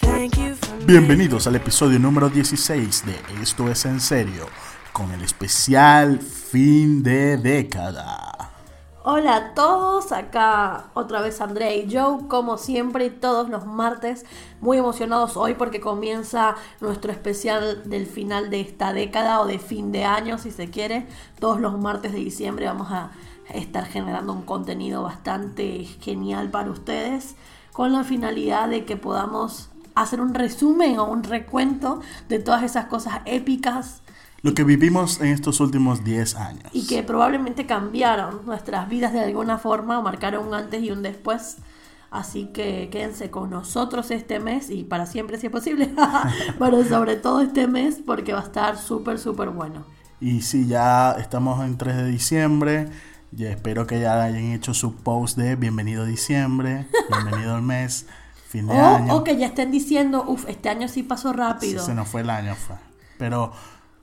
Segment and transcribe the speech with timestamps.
[0.00, 4.48] Thank you for Bienvenidos al episodio número 16 de Esto es en serio,
[4.92, 8.25] con el especial fin de década.
[9.08, 14.26] Hola a todos, acá otra vez Andrea y Joe, como siempre, todos los martes,
[14.60, 19.92] muy emocionados hoy porque comienza nuestro especial del final de esta década o de fin
[19.92, 21.06] de año, si se quiere.
[21.38, 23.12] Todos los martes de diciembre vamos a
[23.54, 27.36] estar generando un contenido bastante genial para ustedes,
[27.72, 32.86] con la finalidad de que podamos hacer un resumen o un recuento de todas esas
[32.86, 34.02] cosas épicas
[34.42, 36.70] Lo que vivimos en estos últimos 10 años.
[36.72, 41.02] y que probablemente cambiaron nuestras vidas de alguna forma o marcaron un antes y un
[41.02, 41.56] después.
[42.10, 45.92] Así que quédense con nosotros este mes y para siempre si es posible,
[46.58, 49.84] pero sobre todo este mes porque va a estar súper, súper bueno.
[50.20, 52.88] Y sí, ya estamos en 3 de diciembre.
[53.32, 58.06] Ya espero que ya hayan hecho su post de bienvenido diciembre, bienvenido al mes,
[58.48, 59.12] fin de año.
[59.14, 61.84] O, o que ya estén diciendo, uff, este año sí pasó Sí, rápido.
[61.84, 62.76] se nos fue el año, fue.
[63.18, 63.52] Pero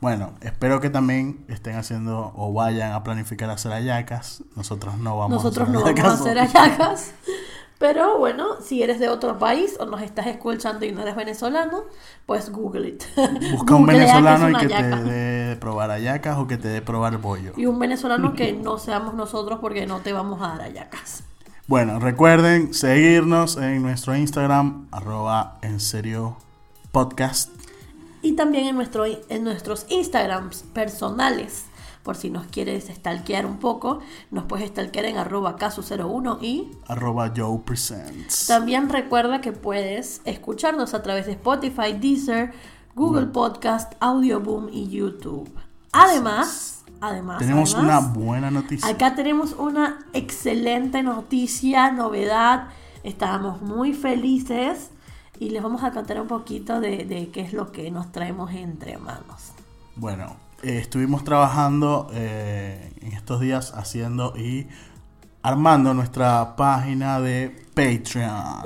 [0.03, 4.43] bueno, espero que también estén haciendo o vayan a planificar hacer ayacas.
[4.53, 7.13] Nosotros no vamos Nosotros a no hacer vamos a hacer ayacas.
[7.79, 11.83] Pero bueno, si eres de otro país o nos estás escuchando y no eres venezolano,
[12.25, 13.03] pues Google it.
[13.53, 17.17] Busca un venezolano y que te dé de probar ayacas o que te dé probar
[17.19, 17.53] bollo.
[17.55, 21.23] Y un venezolano que no seamos nosotros porque no te vamos a dar hallacas.
[21.67, 26.35] Bueno, recuerden seguirnos en nuestro Instagram, arroba en serio
[26.91, 27.51] podcast.
[28.23, 31.65] Y también en, nuestro, en nuestros Instagrams personales.
[32.03, 33.99] Por si nos quieres stalkear un poco,
[34.31, 38.47] nos puedes stalkear en arroba caso01 y arroba Joe Presents.
[38.47, 42.51] también recuerda que puedes escucharnos a través de Spotify, Deezer,
[42.95, 45.49] Google Podcast, Audioboom y YouTube.
[45.93, 48.89] Además, además, Tenemos además, una buena noticia.
[48.89, 52.67] Acá tenemos una excelente noticia, novedad.
[53.03, 54.89] Estábamos muy felices
[55.39, 58.51] y les vamos a contar un poquito de, de qué es lo que nos traemos
[58.53, 59.53] entre manos.
[59.95, 64.67] Bueno, eh, estuvimos trabajando eh, en estos días haciendo y
[65.41, 68.61] armando nuestra página de Patreon.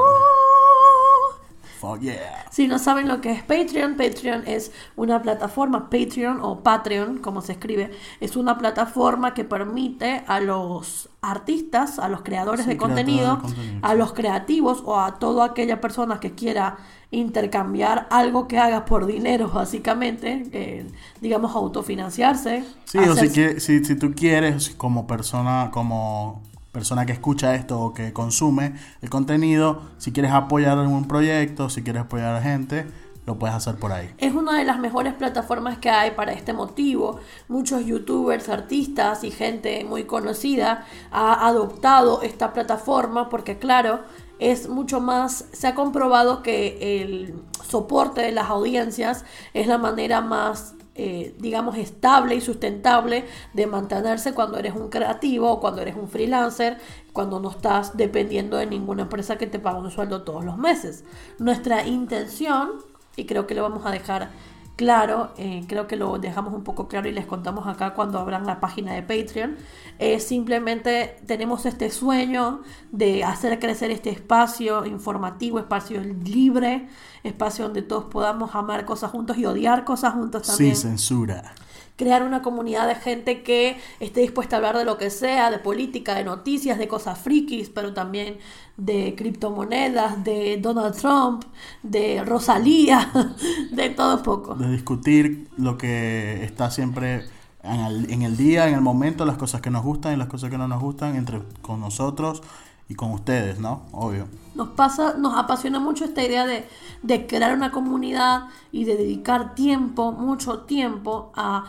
[1.80, 2.46] Fuck yeah.
[2.52, 7.42] Si no saben lo que es Patreon, Patreon es una plataforma, Patreon o Patreon, como
[7.42, 12.78] se escribe, es una plataforma que permite a los artistas, a los creadores Sí, de
[12.78, 16.78] contenido, de contenido, a los creativos o a toda aquella persona que quiera
[17.12, 20.88] intercambiar algo que haga por dinero, básicamente, que,
[21.22, 22.64] digamos autofinanciarse.
[22.86, 23.30] Sí, o si,
[23.60, 26.42] si, si tú quieres como persona, como
[26.78, 31.82] persona que escucha esto o que consume el contenido, si quieres apoyar algún proyecto, si
[31.82, 32.86] quieres apoyar a gente,
[33.26, 34.14] lo puedes hacer por ahí.
[34.20, 37.20] Es una de las mejores plataformas que hay para este motivo.
[37.48, 44.02] Muchos youtubers, artistas y gente muy conocida ha adoptado esta plataforma porque claro,
[44.38, 50.22] es mucho más, se ha comprobado que el soporte de las audiencias es la manera
[50.22, 56.08] más eh, digamos, estable y sustentable de mantenerse cuando eres un creativo cuando eres un
[56.08, 56.78] freelancer,
[57.14, 61.04] cuando no estás dependiendo de ninguna empresa que te paga un sueldo todos los meses.
[61.40, 62.72] Nuestra intención,
[63.16, 64.30] y creo que lo vamos a dejar
[64.78, 68.46] claro, eh, creo que lo dejamos un poco claro y les contamos acá cuando abran
[68.46, 69.58] la página de Patreon,
[70.00, 72.62] es simplemente tenemos este sueño
[72.92, 76.88] de hacer crecer este espacio informativo, espacio libre,
[77.24, 81.54] espacio donde todos podamos amar cosas juntos y odiar cosas juntos también Sin censura.
[81.98, 85.58] Crear una comunidad de gente que esté dispuesta a hablar de lo que sea, de
[85.58, 88.38] política, de noticias, de cosas frikis, pero también
[88.78, 91.44] de criptomonedas, de Donald Trump,
[91.82, 93.12] de Rosalía,
[93.72, 94.56] de todo poco.
[94.56, 97.26] De discutir lo que está siempre
[97.64, 100.28] en el, en el día, en el momento, las cosas que nos gustan y las
[100.28, 102.44] cosas que no nos gustan entre con nosotros
[102.90, 103.82] y con ustedes, ¿no?
[103.92, 104.28] Obvio.
[104.54, 106.66] Nos pasa, nos apasiona mucho esta idea de,
[107.02, 111.66] de crear una comunidad y de dedicar tiempo, mucho tiempo a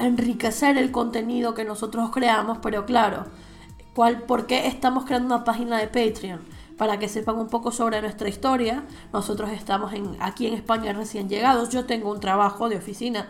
[0.00, 3.26] enriquecer el contenido que nosotros creamos, pero claro,
[3.94, 6.40] ¿cuál, ¿por qué estamos creando una página de Patreon?
[6.76, 8.84] Para que sepan un poco sobre nuestra historia.
[9.12, 11.68] Nosotros estamos aquí en España recién llegados.
[11.68, 13.28] Yo tengo un trabajo de oficina.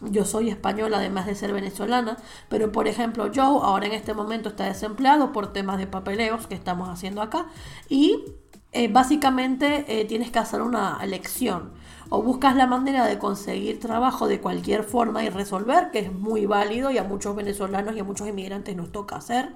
[0.00, 2.16] Yo soy española además de ser venezolana.
[2.48, 6.54] Pero por ejemplo, Joe ahora en este momento está desempleado por temas de papeleos que
[6.54, 7.46] estamos haciendo acá.
[7.88, 8.22] Y
[8.70, 11.72] eh, básicamente eh, tienes que hacer una elección.
[12.14, 16.44] O buscas la manera de conseguir trabajo de cualquier forma y resolver, que es muy
[16.44, 19.54] válido y a muchos venezolanos y a muchos inmigrantes nos toca hacer.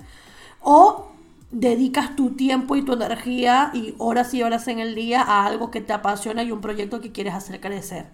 [0.62, 1.08] O
[1.50, 5.70] dedicas tu tiempo y tu energía y horas y horas en el día a algo
[5.70, 8.06] que te apasiona y un proyecto que quieres hacer crecer.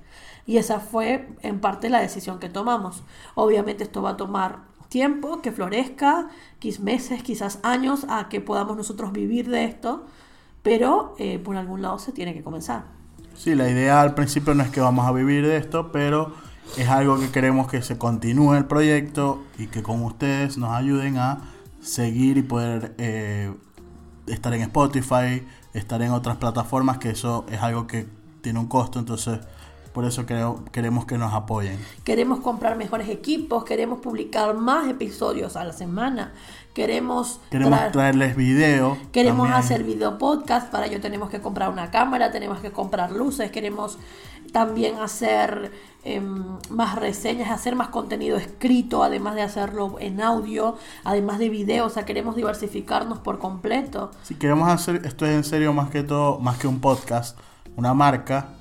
[0.44, 3.04] Y esa fue en parte la decisión que tomamos.
[3.36, 8.76] Obviamente esto va a tomar tiempo, que florezca, quizás meses, quizás años, a que podamos
[8.76, 10.04] nosotros vivir de esto,
[10.64, 13.01] pero eh, por algún lado se tiene que comenzar.
[13.34, 16.34] Sí, la idea al principio no es que vamos a vivir de esto, pero
[16.76, 21.18] es algo que queremos que se continúe el proyecto y que con ustedes nos ayuden
[21.18, 21.38] a
[21.80, 23.52] seguir y poder eh,
[24.26, 25.44] estar en Spotify,
[25.74, 28.06] estar en otras plataformas, que eso es algo que
[28.40, 29.40] tiene un costo, entonces
[29.92, 31.78] por eso creo, queremos que nos apoyen.
[32.04, 36.32] Queremos comprar mejores equipos, queremos publicar más episodios a la semana,
[36.72, 38.96] queremos, queremos traerles video.
[39.12, 43.50] Queremos hacer video podcast, para ello tenemos que comprar una cámara, tenemos que comprar luces,
[43.50, 43.98] queremos
[44.52, 45.72] también hacer
[46.04, 51.86] em, más reseñas, hacer más contenido escrito, además de hacerlo en audio, además de video,
[51.86, 54.10] o sea, queremos diversificarnos por completo.
[54.22, 57.38] Si queremos hacer, esto es en serio más que todo, más que un podcast,
[57.76, 58.54] una marca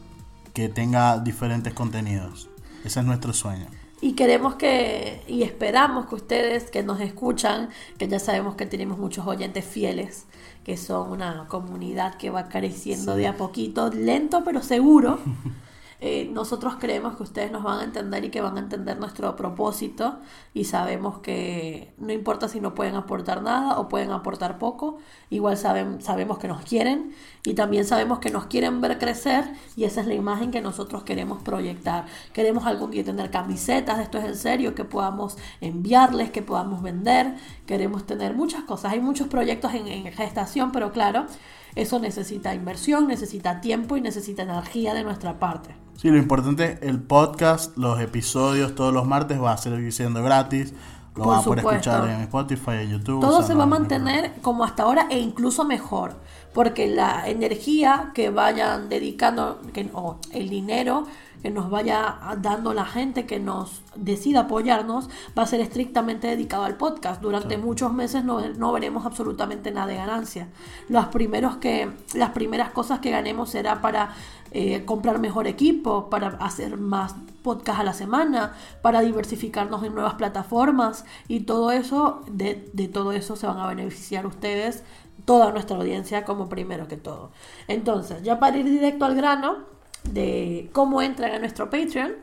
[0.54, 2.50] que tenga diferentes contenidos.
[2.84, 3.68] Ese es nuestro sueño.
[4.02, 7.70] Y queremos que, y esperamos que ustedes que nos escuchan,
[8.00, 10.26] que ya sabemos que tenemos muchos oyentes fieles,
[10.64, 15.20] que son una comunidad que va creciendo de a poquito, lento pero seguro.
[16.04, 19.36] Eh, nosotros creemos que ustedes nos van a entender y que van a entender nuestro
[19.36, 20.18] propósito
[20.52, 24.98] y sabemos que no importa si no pueden aportar nada o pueden aportar poco,
[25.30, 27.14] igual saben, sabemos que nos quieren
[27.44, 29.46] y también sabemos que nos quieren ver crecer
[29.76, 32.08] y esa es la imagen que nosotros queremos proyectar.
[32.34, 37.36] Queremos algún día tener camisetas, esto es en serio, que podamos enviarles, que podamos vender,
[37.68, 41.28] queremos tener muchas cosas, hay muchos proyectos en, en gestación, pero claro,
[41.76, 45.76] eso necesita inversión, necesita tiempo y necesita energía de nuestra parte.
[46.02, 50.74] Sí, lo importante, el podcast, los episodios todos los martes va a seguir siendo gratis.
[51.16, 53.22] Lo van a poder escuchar en Spotify, en YouTube.
[53.22, 56.16] Todo se va a mantener como hasta ahora e incluso mejor.
[56.56, 61.06] Porque la energía que vayan dedicando, que, o el dinero
[61.42, 66.64] que nos vaya dando la gente que nos decida apoyarnos va a ser estrictamente dedicado
[66.64, 67.22] al podcast.
[67.22, 70.50] Durante muchos meses no, no, veremos absolutamente nada de ganancia.
[70.88, 74.14] Los primeros que, las primeras cosas que ganemos será para
[74.52, 80.16] eh, comprar mejor equipo, para hacer más podcast a la semana, para diversificarnos en nuevas
[80.16, 84.84] plataformas y todo eso, de, de todo eso se van a beneficiar ustedes,
[85.26, 87.32] toda nuestra audiencia como primero que todo.
[87.68, 89.72] Entonces, ya para ir directo al grano,
[90.04, 92.14] de cómo entran a nuestro Patreon,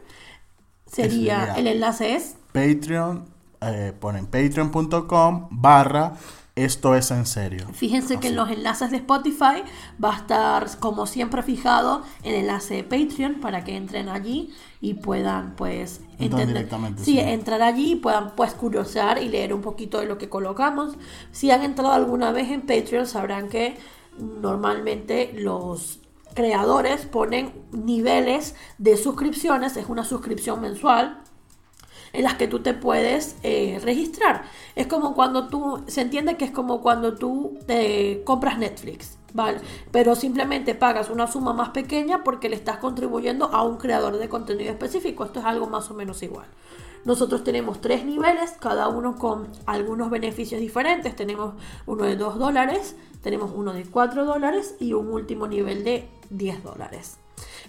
[0.87, 3.27] sería, el enlace es Patreon,
[3.61, 6.15] eh, ponen patreon.com barra
[6.59, 7.69] esto es en serio.
[7.73, 9.63] Fíjense que en los enlaces de Spotify
[10.03, 14.95] va a estar como siempre fijado el enlace de Patreon para que entren allí y
[14.95, 20.07] puedan pues entender, sí, entrar allí y puedan pues curiosear y leer un poquito de
[20.07, 20.97] lo que colocamos.
[21.31, 23.77] Si han entrado alguna vez en Patreon sabrán que
[24.19, 26.01] normalmente los
[26.38, 31.20] creadores ponen niveles de suscripciones, es una suscripción mensual
[32.12, 34.44] en las que tú te puedes eh, registrar.
[34.76, 39.58] Es como cuando tú, se entiende que es como cuando tú te compras Netflix, ¿vale?
[39.90, 44.29] Pero simplemente pagas una suma más pequeña porque le estás contribuyendo a un creador de
[44.29, 45.25] contenido específico.
[45.25, 46.46] Esto es algo más o menos igual.
[47.05, 51.17] Nosotros tenemos tres niveles, cada uno con algunos beneficios diferentes.
[51.17, 51.55] Tenemos
[51.87, 56.62] uno de 2 dólares, tenemos uno de 4 dólares y un último nivel de 10
[56.64, 57.19] dólares.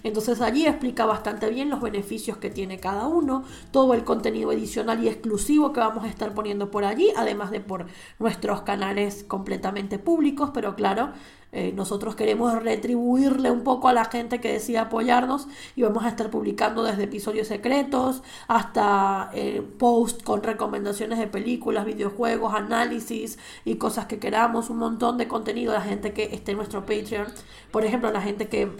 [0.02, 5.02] Entonces allí explica bastante bien los beneficios que tiene cada uno, todo el contenido adicional
[5.04, 7.86] y exclusivo que vamos a estar poniendo por allí, además de por
[8.18, 11.12] nuestros canales completamente públicos, pero claro,
[11.52, 16.08] eh, nosotros queremos retribuirle un poco a la gente que decide apoyarnos y vamos a
[16.08, 23.76] estar publicando desde episodios secretos hasta eh, posts con recomendaciones de películas, videojuegos, análisis y
[23.76, 25.72] cosas que queramos, un montón de contenido.
[25.72, 27.26] La gente que esté en nuestro Patreon,
[27.72, 28.70] por ejemplo, la gente que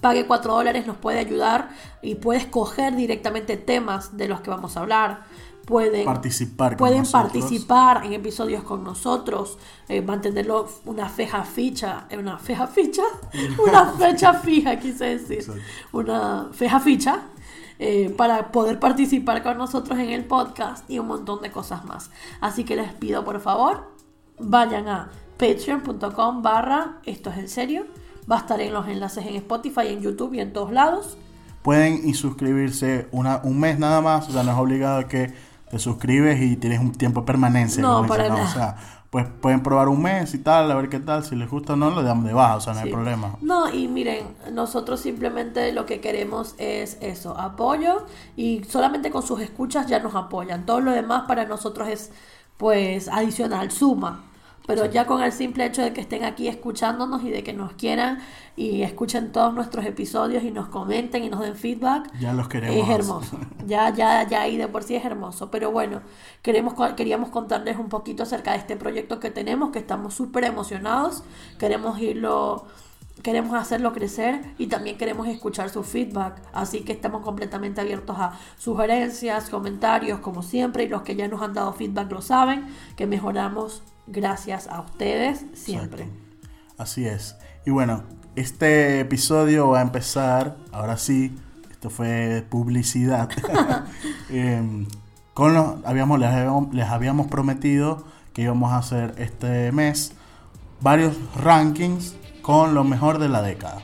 [0.00, 1.70] pague 4 dólares nos puede ayudar
[2.02, 5.24] y puede escoger directamente temas de los que vamos a hablar
[5.70, 9.56] pueden participar, pueden participar en episodios con nosotros,
[9.88, 13.04] eh, mantenerlo una feja ficha, eh, una feja ficha,
[13.66, 15.44] una fecha fija, quise decir,
[15.92, 17.22] una feja ficha.
[17.82, 22.10] Eh, para poder participar con nosotros en el podcast y un montón de cosas más.
[22.38, 23.94] Así que les pido por favor,
[24.38, 27.86] vayan a patreon.com barra esto es en serio.
[28.30, 31.18] Va a estar en los enlaces en Spotify, en YouTube y en todos lados.
[31.62, 35.32] Pueden y suscribirse una, un mes nada más, o sea, no es obligado que
[35.70, 37.82] te suscribes y tienes un tiempo de permanencia.
[37.82, 38.44] No, para nada.
[38.44, 38.76] O sea,
[39.10, 41.76] pues pueden probar un mes y tal, a ver qué tal, si les gusta o
[41.76, 43.36] no, lo damos de baja, o sea, no hay problema.
[43.40, 48.06] No, y miren, nosotros simplemente lo que queremos es eso, apoyo
[48.36, 50.64] y solamente con sus escuchas ya nos apoyan.
[50.64, 52.12] Todo lo demás para nosotros es
[52.56, 54.29] pues adicional, suma.
[54.74, 57.72] Pero ya con el simple hecho de que estén aquí escuchándonos y de que nos
[57.74, 58.18] quieran
[58.56, 62.76] y escuchen todos nuestros episodios y nos comenten y nos den feedback, Ya los queremos.
[62.76, 63.38] es hermoso.
[63.66, 65.50] Ya, ya, ya ahí de por sí es hermoso.
[65.50, 66.00] Pero bueno,
[66.42, 71.22] queremos, queríamos contarles un poquito acerca de este proyecto que tenemos, que estamos súper emocionados.
[71.58, 72.64] Queremos irlo,
[73.22, 76.40] queremos hacerlo crecer y también queremos escuchar su feedback.
[76.52, 80.84] Así que estamos completamente abiertos a sugerencias, comentarios, como siempre.
[80.84, 85.44] Y los que ya nos han dado feedback lo saben, que mejoramos gracias a ustedes
[85.54, 86.04] siempre.
[86.04, 86.20] Exacto.
[86.78, 87.36] Así es.
[87.66, 88.04] Y bueno,
[88.36, 91.36] este episodio va a empezar, ahora sí,
[91.70, 93.28] esto fue publicidad.
[94.30, 94.86] Em,
[95.34, 100.12] con los, habíamos, les, habíamos, les habíamos prometido que íbamos a hacer este mes
[100.80, 103.82] varios rankings con lo mejor de la década.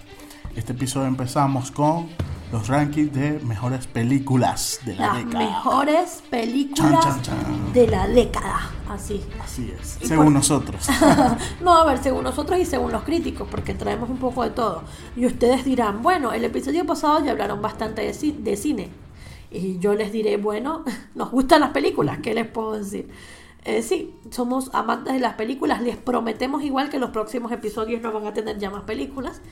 [0.54, 2.09] Este episodio empezamos con
[2.53, 5.45] los rankings de mejores películas de la Las década.
[5.45, 7.73] mejores películas Chan, chan, chan.
[7.73, 8.71] de la década.
[8.88, 9.21] Así.
[9.43, 10.87] Así es, Y según por- nosotros.
[11.61, 14.85] No, a ver, según nosotros y según los críticos, porque traemos un poco de todo.
[15.17, 18.88] Y ustedes dirán, bueno, el episodio pasado ya hablaron bastante de, ci- de cine.
[19.50, 20.85] Y yo les diré, bueno,
[21.15, 23.09] nos gustan las películas, ¿qué les puedo decir?
[23.65, 28.13] Eh, sí, somos amantes de las películas, les prometemos igual que los próximos episodios no
[28.13, 29.41] van a tener ya más películas.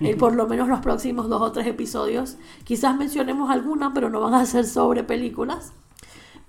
[0.00, 2.36] Eh, por lo menos los próximos dos o tres episodios.
[2.64, 5.72] Quizás mencionemos alguna, pero no van a ser sobre películas.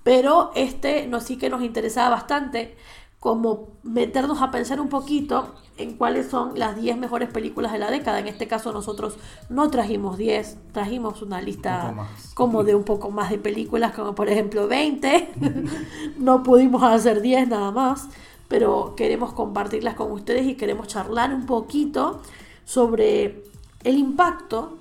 [0.02, 2.76] Pero este nos sí que nos interesaba bastante
[3.20, 7.90] como meternos a pensar un poquito en cuáles son las 10 mejores películas de la
[7.90, 8.20] década.
[8.20, 9.16] En este caso nosotros
[9.48, 11.94] no trajimos 10, trajimos una Un lista
[12.34, 15.30] como de un poco más de películas, como por ejemplo 20.
[16.18, 18.08] no pudimos hacer 10 nada más,
[18.46, 22.20] pero queremos compartirlas con ustedes y queremos charlar un poquito
[22.64, 23.44] sobre
[23.84, 24.77] el impacto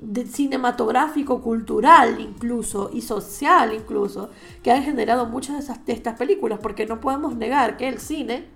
[0.00, 4.30] de cinematográfico, cultural incluso y social incluso
[4.62, 7.98] que han generado muchas de, esas, de estas películas porque no podemos negar que el
[7.98, 8.46] cine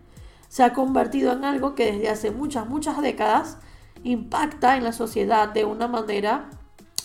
[0.48, 3.58] se ha convertido en algo que desde hace muchas, muchas décadas
[4.04, 6.50] impacta en la sociedad de una manera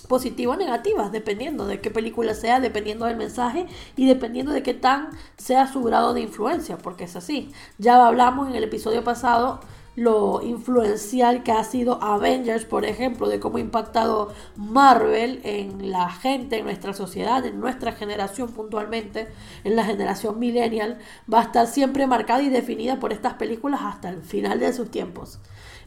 [0.08, 3.66] positiva o negativa, dependiendo de qué película sea, dependiendo del mensaje
[3.96, 7.52] y dependiendo de qué tan sea su grado de influencia, porque es así.
[7.78, 9.60] Ya hablamos en el episodio pasado
[9.98, 16.12] lo influencial que ha sido Avengers, por ejemplo, de cómo ha impactado Marvel en la
[16.12, 19.28] gente, en nuestra sociedad, en nuestra generación puntualmente,
[19.64, 21.00] en la generación millennial,
[21.34, 24.92] va a estar siempre marcada y definida por estas películas hasta el final de sus
[24.92, 25.40] tiempos.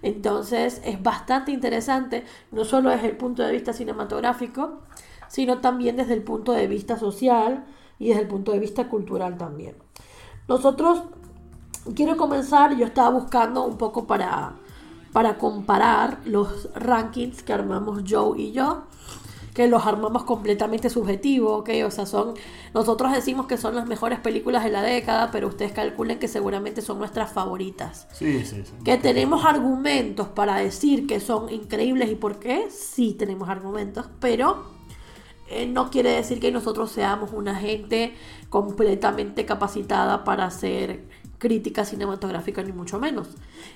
[0.03, 4.81] Entonces es bastante interesante, no solo desde el punto de vista cinematográfico,
[5.29, 7.65] sino también desde el punto de vista social
[8.01, 9.77] y desde el punto de vista cultural también.
[10.49, 11.05] Nosotros,
[11.95, 14.55] quiero comenzar, yo estaba buscando un poco para,
[15.13, 18.85] para comparar los rankings que armamos Joe y yo,
[19.55, 21.71] que los armamos completamente subjetivo, ¿ok?
[21.85, 22.35] O sea, son,
[22.73, 26.83] nosotros decimos que son las mejores películas de la década, pero ustedes calculen que seguramente
[26.83, 28.07] son nuestras favoritas.
[28.13, 28.73] Sí, sí, sí.
[28.85, 34.65] Que tenemos argumentos para decir que son increíbles y por qué, sí tenemos argumentos, pero
[35.49, 38.15] eh, no quiere decir que nosotros seamos una gente
[38.51, 41.09] completamente capacitada para hacer
[41.41, 43.31] crítica cinematográfica, ni mucho menos.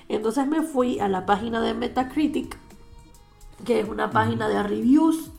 [0.07, 2.57] Entonces me fui a la página de Metacritic,
[3.65, 5.31] que es una página de reviews,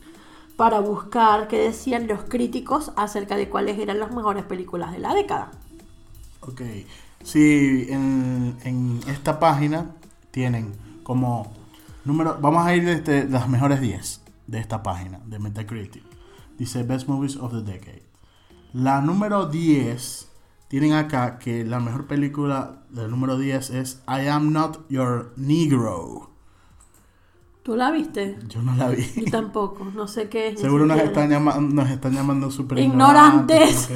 [0.55, 5.15] para buscar qué decían los críticos acerca de cuáles eran las mejores películas de la
[5.15, 5.51] década.
[6.41, 6.61] Ok.
[7.23, 9.95] Sí, en, en esta página
[10.31, 11.51] tienen como
[12.05, 12.37] número.
[12.41, 16.03] Vamos a ir desde las mejores 10 de esta página, de Metacritic.
[16.57, 18.03] Dice Best Movies of the Decade.
[18.73, 20.27] La número 10
[20.67, 26.31] tienen acá que la mejor película del número 10 es I Am Not Your Negro.
[27.63, 28.37] ¿Tú la viste?
[28.47, 29.03] Yo no la vi.
[29.17, 30.59] Yo tampoco, no sé qué es.
[30.61, 33.89] Seguro nos están, llamando, nos están llamando super Ignorantes.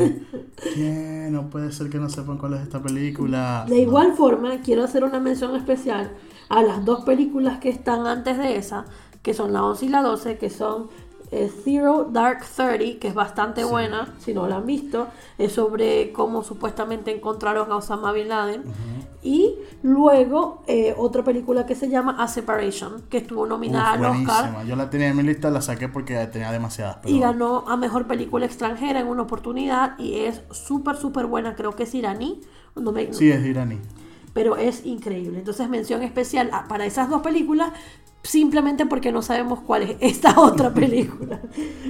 [0.76, 1.30] ¿Qué?
[1.32, 3.66] No puede ser que no sepan cuál es esta película.
[3.70, 6.12] De igual forma, quiero hacer una mención especial
[6.50, 8.84] a las dos películas que están antes de esa,
[9.22, 10.90] que son la 11 y la 12, que son
[11.32, 15.08] eh, Zero Dark Thirty, que es bastante buena, si no la han visto,
[15.38, 18.64] es sobre cómo supuestamente encontraron a Osama Bin Laden.
[19.24, 24.28] Y luego eh, otra película que se llama A Separation, que estuvo nominada Uf, al
[24.28, 24.66] Oscar.
[24.66, 26.98] Yo la tenía en mi lista, la saqué porque tenía demasiadas.
[27.02, 27.16] Pero...
[27.16, 31.76] y ganó a mejor película extranjera en una oportunidad y es súper, súper buena, creo
[31.76, 32.42] que es iraní.
[32.76, 33.80] No me, Sí, es iraní.
[34.34, 35.40] Pero es increíble.
[35.40, 37.72] Entonces, mención especial a- para esas dos películas,
[38.24, 41.42] simplemente porque no sabemos cuál es esta otra película.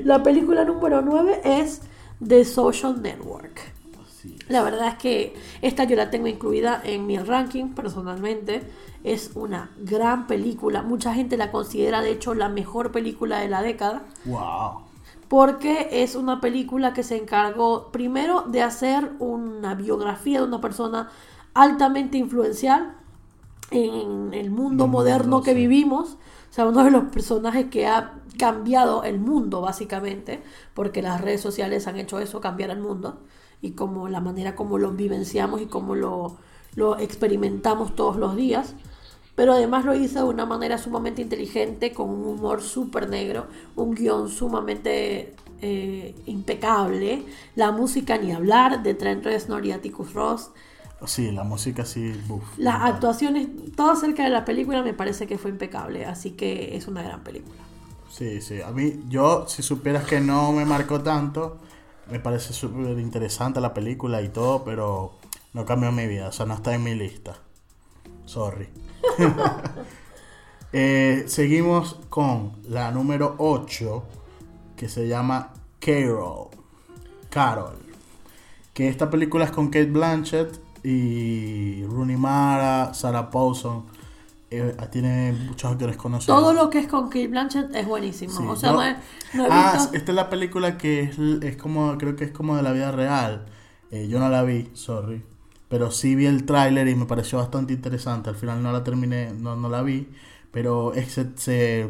[0.03, 1.81] La película número 9 es
[2.25, 3.59] The Social Network.
[4.47, 8.61] La verdad es que esta yo la tengo incluida en mi ranking personalmente.
[9.03, 10.83] Es una gran película.
[10.83, 14.81] Mucha gente la considera, de hecho, la mejor película de la década Wow.
[15.27, 21.09] porque es una película que se encargó primero de hacer una biografía de una persona
[21.53, 22.97] altamente influencial
[23.71, 25.57] en el mundo moderno que sí.
[25.57, 26.17] vivimos.
[26.49, 30.41] O sea, uno de los personajes que ha cambiado el mundo, básicamente,
[30.73, 33.21] porque las redes sociales han hecho eso, cambiar el mundo,
[33.61, 36.37] y como la manera como lo vivenciamos y como lo,
[36.75, 38.75] lo experimentamos todos los días.
[39.35, 43.95] Pero además lo hizo de una manera sumamente inteligente, con un humor súper negro, un
[43.95, 47.23] guion sumamente eh, impecable,
[47.55, 50.51] la música ni hablar de Trent Reznor y Atticus Ross.
[51.05, 52.23] Sí, la música sí.
[52.29, 52.95] Uf, Las brutal.
[52.95, 57.01] actuaciones, todo acerca de la película me parece que fue impecable, así que es una
[57.03, 57.69] gran película.
[58.09, 58.61] Sí, sí.
[58.61, 61.59] A mí, yo, si supieras que no me marcó tanto,
[62.07, 65.19] me parece súper interesante la película y todo, pero
[65.53, 66.27] no cambió mi vida.
[66.29, 67.37] O sea, no está en mi lista.
[68.25, 68.69] Sorry.
[70.73, 74.03] Eh, seguimos con la número 8,
[74.77, 76.49] que se llama Carol.
[77.29, 77.77] Carol.
[78.73, 83.85] Que esta película es con Kate Blanchett y Rooney Mara, Sarah Paulson.
[84.53, 86.37] Eh, tiene muchos actores conocidos.
[86.37, 88.33] Todo lo que es con Kate Blanchett es buenísimo.
[88.33, 88.95] Sí, o sea, no- no, he-
[89.33, 92.31] no he ah, visto- esta es la película que es, es como, creo que es
[92.31, 93.45] como de la vida real.
[93.91, 95.23] Eh, yo no la vi, sorry.
[95.69, 98.29] Pero sí vi el tráiler y me pareció bastante interesante.
[98.29, 100.09] Al final no la terminé, no, no la vi.
[100.51, 101.89] Pero es- se, se,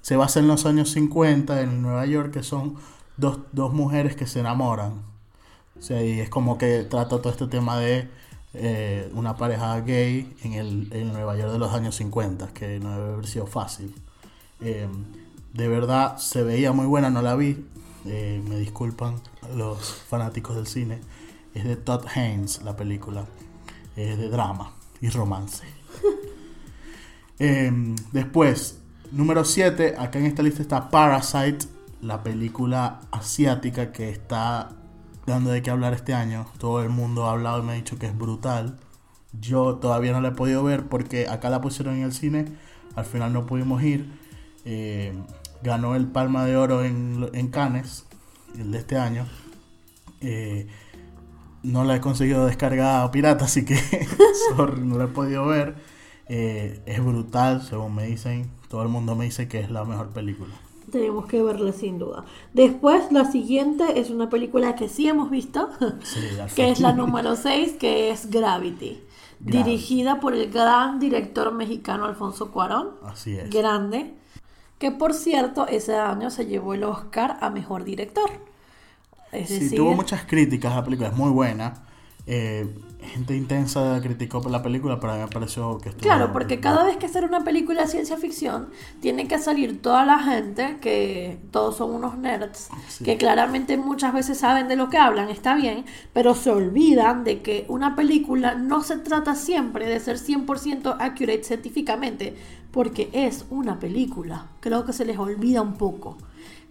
[0.00, 2.74] se basa en los años 50 en Nueva York, que son
[3.18, 5.02] dos, dos mujeres que se enamoran.
[5.78, 8.10] O sea, y es como que trata todo este tema de
[8.52, 12.92] eh, una pareja gay en el en Nueva York de los años 50, que no
[12.96, 13.94] debe haber sido fácil.
[14.60, 14.88] Eh,
[15.52, 17.64] de verdad se veía muy buena, no la vi.
[18.06, 19.16] Eh, me disculpan
[19.54, 21.00] los fanáticos del cine.
[21.54, 23.26] Es de Todd Haynes la película.
[23.96, 25.64] Es de drama y romance.
[27.42, 27.72] Eh,
[28.12, 28.80] después,
[29.12, 31.68] número 7, acá en esta lista está Parasite,
[32.02, 34.68] la película asiática que está
[35.26, 36.46] dando de qué hablar este año.
[36.58, 38.78] Todo el mundo ha hablado y me ha dicho que es brutal.
[39.32, 42.46] Yo todavía no la he podido ver porque acá la pusieron en el cine.
[42.96, 44.10] Al final no pudimos ir.
[44.64, 45.12] Eh,
[45.62, 48.06] ganó el Palma de Oro en, en Cannes,
[48.58, 49.26] el de este año.
[50.20, 50.66] Eh,
[51.62, 53.76] no la he conseguido descargar pirata, así que
[54.56, 55.76] sorry, no la he podido ver.
[56.28, 58.50] Eh, es brutal, según me dicen.
[58.68, 60.54] Todo el mundo me dice que es la mejor película.
[60.90, 62.24] Tenemos que verla sin duda.
[62.52, 65.68] Después, la siguiente es una película que sí hemos visto,
[66.02, 66.20] Sí,
[66.56, 69.00] que es la número 6, que es Gravity.
[69.40, 69.70] Gravity.
[69.70, 72.90] Dirigida por el gran director mexicano Alfonso Cuarón.
[73.04, 73.48] Así es.
[73.50, 74.14] Grande.
[74.78, 78.30] Que por cierto, ese año se llevó el Oscar a mejor director.
[79.32, 81.74] Es Sí, decir, tuvo muchas críticas la película, es muy buena.
[82.32, 86.02] Eh, gente intensa criticó la película, pero a mí me pareció que estuvo...
[86.04, 88.68] Claro, porque cada vez que hacer una película de ciencia ficción,
[89.00, 93.02] tiene que salir toda la gente, que todos son unos nerds, Sí.
[93.02, 97.40] que claramente muchas veces saben de lo que hablan, está bien, pero se olvidan de
[97.40, 102.36] que una película no se trata siempre de ser 100% accurate científicamente,
[102.70, 104.46] porque es una película.
[104.60, 106.16] Creo que se les olvida un poco.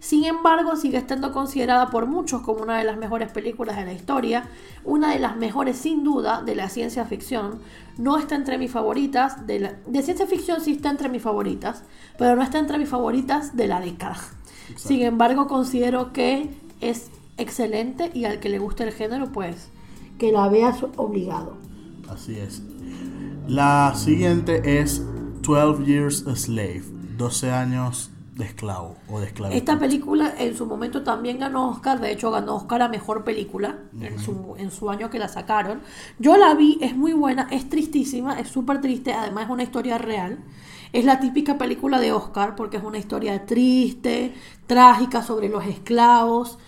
[0.00, 3.92] Sin embargo, sigue estando considerada por muchos como una de las mejores películas de la
[3.92, 4.48] historia,
[4.82, 7.60] una de las mejores sin duda de la ciencia ficción.
[7.98, 11.84] No está entre mis favoritas, de, la, de ciencia ficción sí está entre mis favoritas,
[12.16, 14.16] pero no está entre mis favoritas de la década.
[14.74, 16.48] Sin embargo, considero que
[16.80, 19.68] es excelente y al que le guste el género, pues
[20.18, 21.56] que la veas obligado.
[22.08, 22.62] Así es.
[23.48, 25.04] La siguiente es
[25.42, 26.84] 12 Years a Slave,
[27.18, 28.10] 12 años
[28.40, 29.56] de esclavo o de esclavitud.
[29.56, 33.78] Esta película en su momento también ganó Oscar, de hecho ganó Oscar a Mejor Película
[34.00, 35.80] en, su, en su año que la sacaron.
[36.18, 39.98] Yo la vi, es muy buena, es tristísima, es súper triste, además es una historia
[39.98, 40.38] real.
[40.92, 44.34] Es la típica película de Oscar porque es una historia triste,
[44.66, 46.58] trágica sobre los esclavos.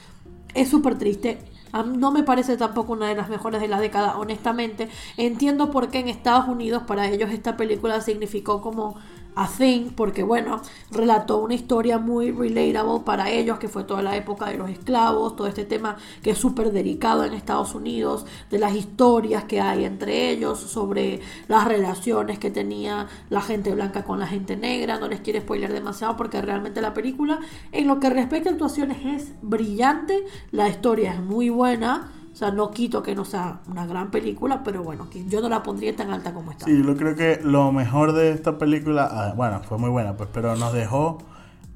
[0.55, 1.39] Es súper triste.
[1.87, 4.89] No me parece tampoco una de las mejores de la década, honestamente.
[5.17, 8.97] Entiendo por qué en Estados Unidos para ellos esta película significó como
[9.35, 14.17] a thing, porque bueno, relató una historia muy relatable para ellos, que fue toda la
[14.17, 18.59] época de los esclavos, todo este tema que es súper delicado en Estados Unidos, de
[18.59, 24.19] las historias que hay entre ellos, sobre las relaciones que tenía la gente blanca con
[24.19, 24.99] la gente negra.
[24.99, 27.41] No les quiero spoiler demasiado porque realmente la película,
[27.73, 32.13] en lo que respecta a actuaciones, es brillante, la historia es muy buena.
[32.33, 35.49] O sea, no quito que no sea una gran película, pero bueno, que yo no
[35.49, 36.65] la pondría tan alta como esta.
[36.65, 40.31] Sí, yo creo que lo mejor de esta película, ah, bueno, fue muy buena, pues,
[40.33, 41.19] pero nos dejó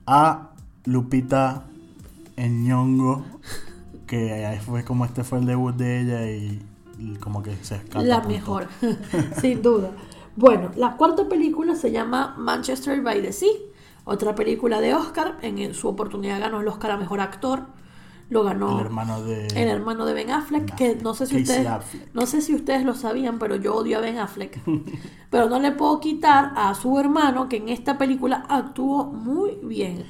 [0.07, 0.51] a
[0.85, 1.65] Lupita
[2.37, 3.25] Nyong'o,
[4.07, 6.63] que ahí fue como este fue el debut de ella y,
[6.99, 8.03] y como que se escapa.
[8.03, 8.69] La mejor,
[9.41, 9.91] sin duda.
[10.37, 13.49] Bueno, la cuarta película se llama Manchester by the Sea,
[14.05, 15.37] otra película de Oscar.
[15.43, 17.65] En su oportunidad ganó el Oscar a Mejor Actor.
[18.29, 19.47] Lo ganó El hermano de...
[19.47, 22.15] el hermano de Ben Affleck, Ben que no sé si Casey ustedes Affleck.
[22.15, 24.61] no sé si ustedes lo sabían, pero yo odio a Ben Affleck.
[25.31, 30.05] pero no le puedo quitar a su hermano que en esta película actuó muy bien.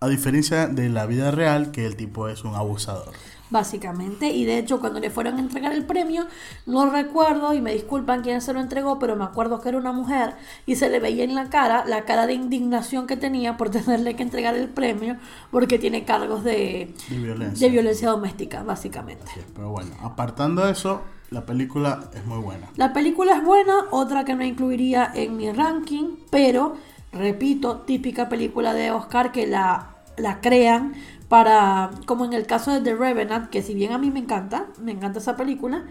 [0.00, 3.12] A diferencia de la vida real, que el tipo es un abusador.
[3.50, 4.28] Básicamente.
[4.30, 6.26] Y de hecho, cuando le fueron a entregar el premio,
[6.66, 9.92] no recuerdo, y me disculpan quién se lo entregó, pero me acuerdo que era una
[9.92, 10.34] mujer
[10.66, 14.16] y se le veía en la cara la cara de indignación que tenía por tenerle
[14.16, 15.16] que entregar el premio
[15.50, 17.66] porque tiene cargos de, De violencia.
[17.66, 19.24] de violencia doméstica, básicamente.
[19.34, 22.68] Sí, pero bueno, apartando eso, la película es muy buena.
[22.76, 26.76] La película es buena, otra que no incluiría en mi ranking, pero
[27.12, 30.94] repito, típica película de Oscar que la, la crean
[31.30, 34.66] para, como en el caso de The Revenant, que si bien a mí me encanta,
[34.82, 35.84] me encanta esa película,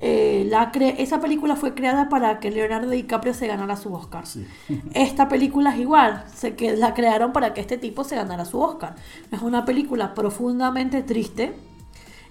[0.00, 4.26] eh, la cre- esa película fue creada para que Leonardo DiCaprio se ganara su Oscar.
[4.26, 4.46] Sí.
[4.94, 8.60] Esta película es igual, se que la crearon para que este tipo se ganara su
[8.60, 8.96] Oscar.
[9.32, 11.54] Es una película profundamente triste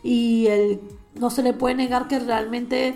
[0.04, 0.82] y el,
[1.16, 2.96] no se le puede negar que realmente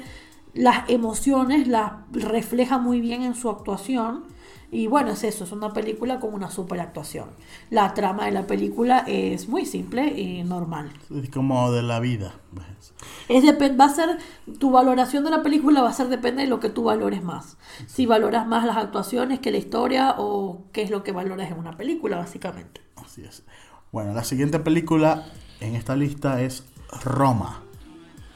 [0.54, 4.24] las emociones las refleja muy bien en su actuación.
[4.70, 7.30] Y bueno, es eso, es una película con una super actuación.
[7.70, 10.92] La trama de la película es muy simple y normal.
[11.10, 12.34] Es como de la vida.
[12.54, 12.94] pues.
[13.30, 14.18] Es va a ser
[14.60, 17.58] tu valoración de la película va a ser depende de lo que tú valores más.
[17.86, 21.58] Si valoras más las actuaciones que la historia o qué es lo que valoras en
[21.58, 22.82] una película básicamente.
[22.96, 23.44] Así es.
[23.92, 25.26] Bueno, la siguiente película
[25.62, 26.66] en esta lista es
[27.04, 27.64] Roma,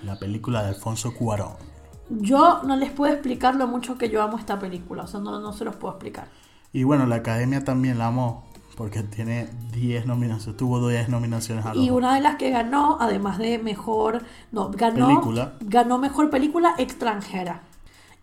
[0.04, 1.71] la película de Alfonso Cuarón.
[2.20, 5.40] Yo no les puedo explicar lo mucho que yo amo esta película, o sea, no,
[5.40, 6.28] no se los puedo explicar.
[6.74, 8.46] Y bueno, la academia también la amó
[8.78, 12.98] porque tiene 10 nominaciones, tuvo 10 nominaciones a los Y una de las que ganó,
[13.00, 15.54] además de mejor, no, ganó, Película.
[15.62, 17.62] ganó mejor película extranjera.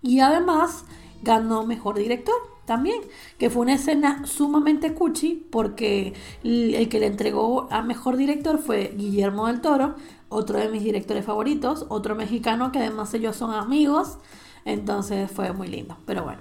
[0.03, 0.85] Y además
[1.23, 3.01] ganó mejor director también,
[3.39, 8.95] que fue una escena sumamente cuchi porque el que le entregó a mejor director fue
[8.97, 9.97] Guillermo del Toro,
[10.29, 14.19] otro de mis directores favoritos, otro mexicano que además ellos son amigos,
[14.65, 16.41] entonces fue muy lindo, pero bueno.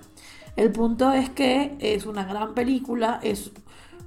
[0.56, 3.52] El punto es que es una gran película, es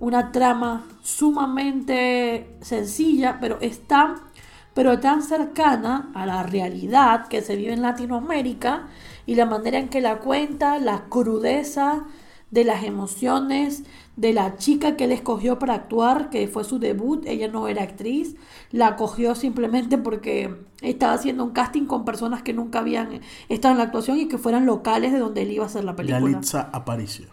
[0.01, 4.16] una trama sumamente sencilla, pero es tan,
[4.75, 8.88] pero tan cercana a la realidad que se vive en Latinoamérica
[9.27, 12.05] y la manera en que la cuenta, la crudeza
[12.51, 13.85] de las emociones
[14.17, 17.83] de la chica que él escogió para actuar, que fue su debut, ella no era
[17.83, 18.37] actriz,
[18.71, 23.79] la cogió simplemente porque estaba haciendo un casting con personas que nunca habían estado en
[23.79, 26.21] la actuación y que fueran locales de donde él iba a hacer la película.
[26.21, 27.29] Yalitza Aparicio.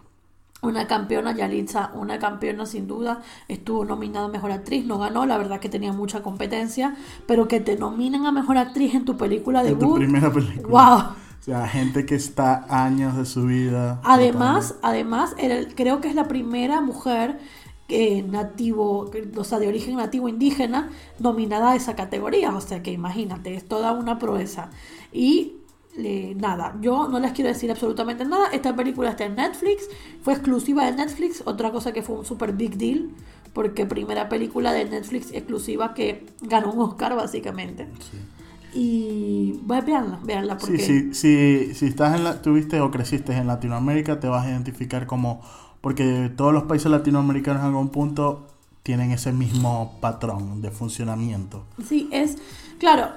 [0.61, 5.37] Una campeona, Yalitza, una campeona sin duda, estuvo nominada a Mejor Actriz, no ganó, la
[5.37, 6.95] verdad que tenía mucha competencia,
[7.27, 9.97] pero que te nominen a Mejor Actriz en tu película En tu debut.
[9.97, 10.67] primera película.
[10.67, 11.26] ¡Wow!
[11.47, 14.01] Sea, gente que está años de su vida.
[14.03, 17.39] Además, además era creo que es la primera mujer
[17.87, 22.53] que nativo, o sea, de origen nativo indígena, nominada a esa categoría.
[22.53, 24.71] O sea que imagínate, es toda una proeza.
[25.13, 25.53] Y
[25.95, 28.47] eh, nada, yo no les quiero decir absolutamente nada.
[28.51, 29.87] Esta película está en Netflix,
[30.23, 33.11] fue exclusiva de Netflix, otra cosa que fue un super big deal,
[33.53, 37.87] porque primera película de Netflix exclusiva que ganó un Oscar básicamente.
[38.01, 38.17] Sí.
[38.73, 43.33] Y pues, veanla, veanla porque Sí, sí, sí, si estás en la, tuviste o creciste
[43.33, 45.41] en Latinoamérica, te vas a identificar como,
[45.81, 48.47] porque todos los países latinoamericanos en algún punto
[48.83, 51.65] tienen ese mismo patrón de funcionamiento.
[51.85, 52.37] Sí, es,
[52.79, 53.09] claro,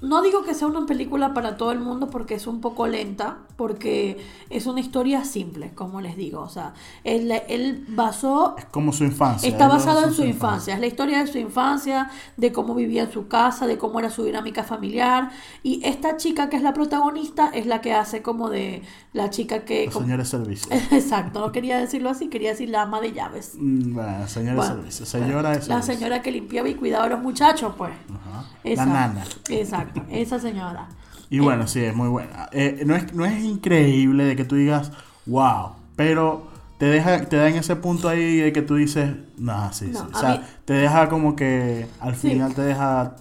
[0.00, 3.38] no digo que sea una película para todo el mundo porque es un poco lenta,
[3.56, 4.18] porque
[4.50, 6.40] es una historia simple, como les digo.
[6.40, 9.48] O sea, él, él basó, Es como su infancia.
[9.48, 13.12] está basado en su infancia, es la historia de su infancia, de cómo vivía en
[13.12, 15.30] su casa, de cómo era su dinámica familiar.
[15.62, 18.82] Y esta chica que es la protagonista es la que hace como de
[19.12, 19.86] la chica que...
[19.86, 20.72] La señora de servicio.
[20.90, 23.52] Exacto, no quería decirlo así, quería decir la ama de llaves.
[23.58, 25.06] Mm, Bueno, señora Bueno, de servicio.
[25.06, 27.92] Señora de La señora que limpiaba y cuidaba a los muchachos, pues.
[28.08, 28.44] Ajá.
[28.64, 29.24] La nana.
[29.48, 30.88] Exacto, esa señora.
[31.30, 32.48] Y bueno, sí, es muy buena.
[32.52, 34.92] Eh, no, es, no es increíble de que tú digas,
[35.26, 36.46] wow, pero
[36.78, 40.00] te deja te da en ese punto ahí de que tú dices, no, sí, No,
[40.00, 40.06] sí.
[40.14, 42.30] O sea, mí- te deja como que al Sí.
[42.30, 43.16] final te deja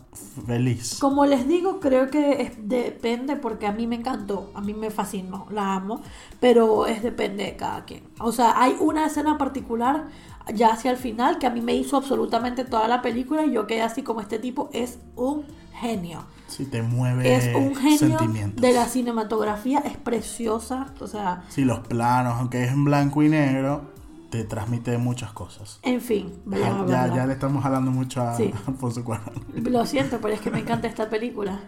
[0.46, 0.98] feliz.
[1.00, 4.90] Como les digo, creo que es- depende porque a mí me encantó, a mí me
[4.92, 6.02] fascinó, la amo,
[6.40, 8.04] pero es depende de cada quien.
[8.20, 10.08] O sea, hay una escena particular
[10.54, 13.68] ya hacia el final que a mí me hizo absolutamente toda la película y yo
[13.68, 15.46] quedé así como este tipo es un
[15.80, 16.26] genio.
[16.48, 18.18] Sí, te mueve Es un genio
[18.56, 23.30] de la cinematografía, es preciosa, o sea, Sí, los planos, aunque es en blanco y
[23.30, 23.82] negro,
[24.30, 25.80] te transmite muchas cosas.
[25.84, 28.54] en fin, Ya, bla, bla, ya, ya le estamos hablando mucho a Sí.
[28.68, 29.34] Alfonso Cuarón.
[29.56, 31.60] Lo siento, pero es que me encanta esta película.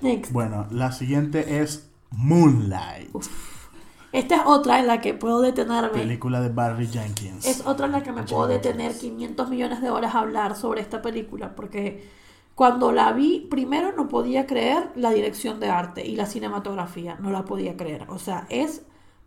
[0.00, 0.32] Next.
[0.32, 3.10] Bueno, la siguiente es Moonlight,
[4.12, 5.90] Esta es otra en la que puedo detenerme.
[5.90, 7.46] película de Barry Jenkins.
[7.46, 10.82] Es otra en la que me puedo detener 500 millones de horas a hablar sobre
[10.82, 12.04] esta película porque
[12.54, 17.30] Cuando la vi, primero no podía creer la dirección de arte y la cinematografía, no
[17.30, 18.06] la podía creer.
[18.10, 18.82] O sea, es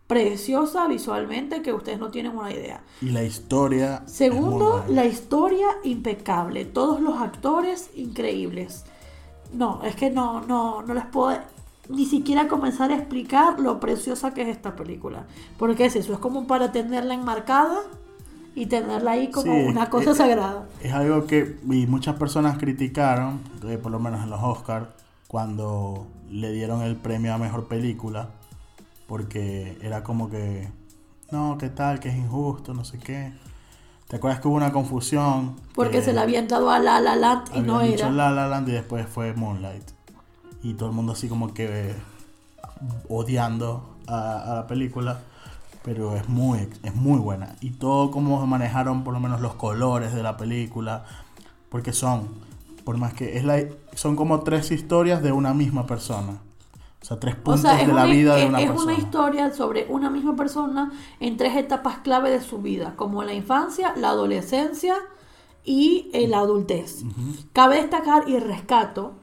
[0.06, 2.84] preciosa visualmente que ustedes no tienen una idea.
[3.02, 4.04] Y la historia.
[4.06, 8.84] Segundo, la historia impecable, todos los actores increíbles.
[9.52, 11.36] No, es que no, no, no les puedo
[11.88, 15.26] ni siquiera comenzar a explicar lo preciosa que es esta película.
[15.58, 17.80] Porque es eso, es como para tenerla enmarcada
[18.54, 20.66] y tenerla ahí como Sí, una cosa eh, sagrada.
[20.82, 24.88] Es algo que y muchas personas criticaron, eh, por lo menos en los Oscars,
[25.28, 28.30] cuando le dieron el premio a mejor película,
[29.06, 30.68] porque era como que,
[31.30, 32.00] no, ¿qué tal?
[32.00, 33.32] Que es injusto, no sé qué.
[34.08, 35.56] ¿Te acuerdas que hubo una confusión?
[35.74, 38.10] Porque que se la habían dado a La La Land y no dicho era.
[38.10, 39.95] La La Land y después fue Moonlight.
[40.68, 41.94] Y todo el mundo así como que
[43.08, 45.20] odiando a, a la película.
[45.82, 47.54] Pero es muy, es muy buena.
[47.60, 51.04] Y todo como manejaron por lo menos los colores de la película.
[51.68, 52.28] Porque son,
[52.84, 53.62] por más que es la,
[53.94, 56.38] son como tres historias de una misma persona.
[57.00, 58.66] O sea, tres O puntos sea, es, de la una, vida de es- una es
[58.70, 58.92] persona.
[58.92, 63.32] una historia sobre una misma persona en tres etapas clave de su vida, como la
[63.34, 64.96] infancia, la adolescencia
[65.64, 67.04] y la adultez.
[67.52, 69.14] Cabe destacar y rescato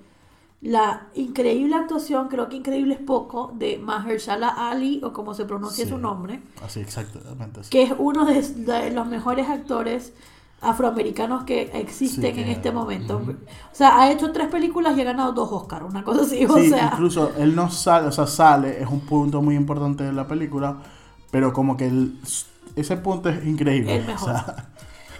[0.63, 5.83] la increíble actuación, creo que increíble es poco, de Mahershala Ali, o como se pronuncia
[5.85, 5.91] Sí.
[5.91, 7.59] su nombre, Así, exactamente.
[7.61, 7.69] así.
[7.69, 10.13] que es uno de, de los mejores actores
[10.61, 13.17] afroamericanos que existen Sí, en este momento.
[13.17, 16.45] O sea, ha hecho tres películas y ha ganado dos Oscars, una cosa así.
[16.49, 20.05] o Sí, sea, incluso él no sale, o sea, sale, es un punto muy importante
[20.05, 20.77] de la película,
[21.31, 22.17] pero como que el-
[22.77, 23.97] ese punto es increíble.
[23.97, 24.29] El mejor.
[24.29, 24.69] o sea,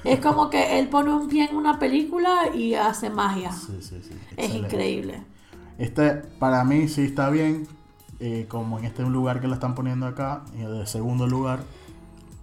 [0.05, 3.51] Es como que él pone un pie en una película y hace magia.
[3.51, 4.57] sí, sí, sí, es excelente.
[4.57, 5.23] increíble.
[5.77, 7.67] Este, para mí sí está bien,
[8.19, 11.59] eh, como en este lugar que la están poniendo acá, y de segundo lugar.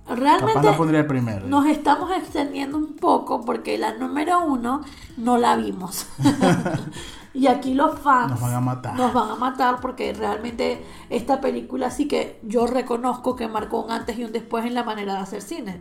[0.06, 1.46] Capaz Realmente la pondría el primero.
[1.46, 4.80] nos estamos extendiendo un poco porque la número uno
[5.16, 6.06] no la vimos.
[7.34, 8.96] y aquí los fans Nos van a matar.
[8.96, 13.92] nos van a matar porque realmente esta película sí que yo reconozco que marcó un
[13.92, 15.78] antes y un después en la manera de hacer cine.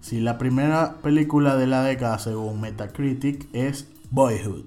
[0.00, 4.66] Sí, la primera película de la década, según Metacritic, es Boyhood.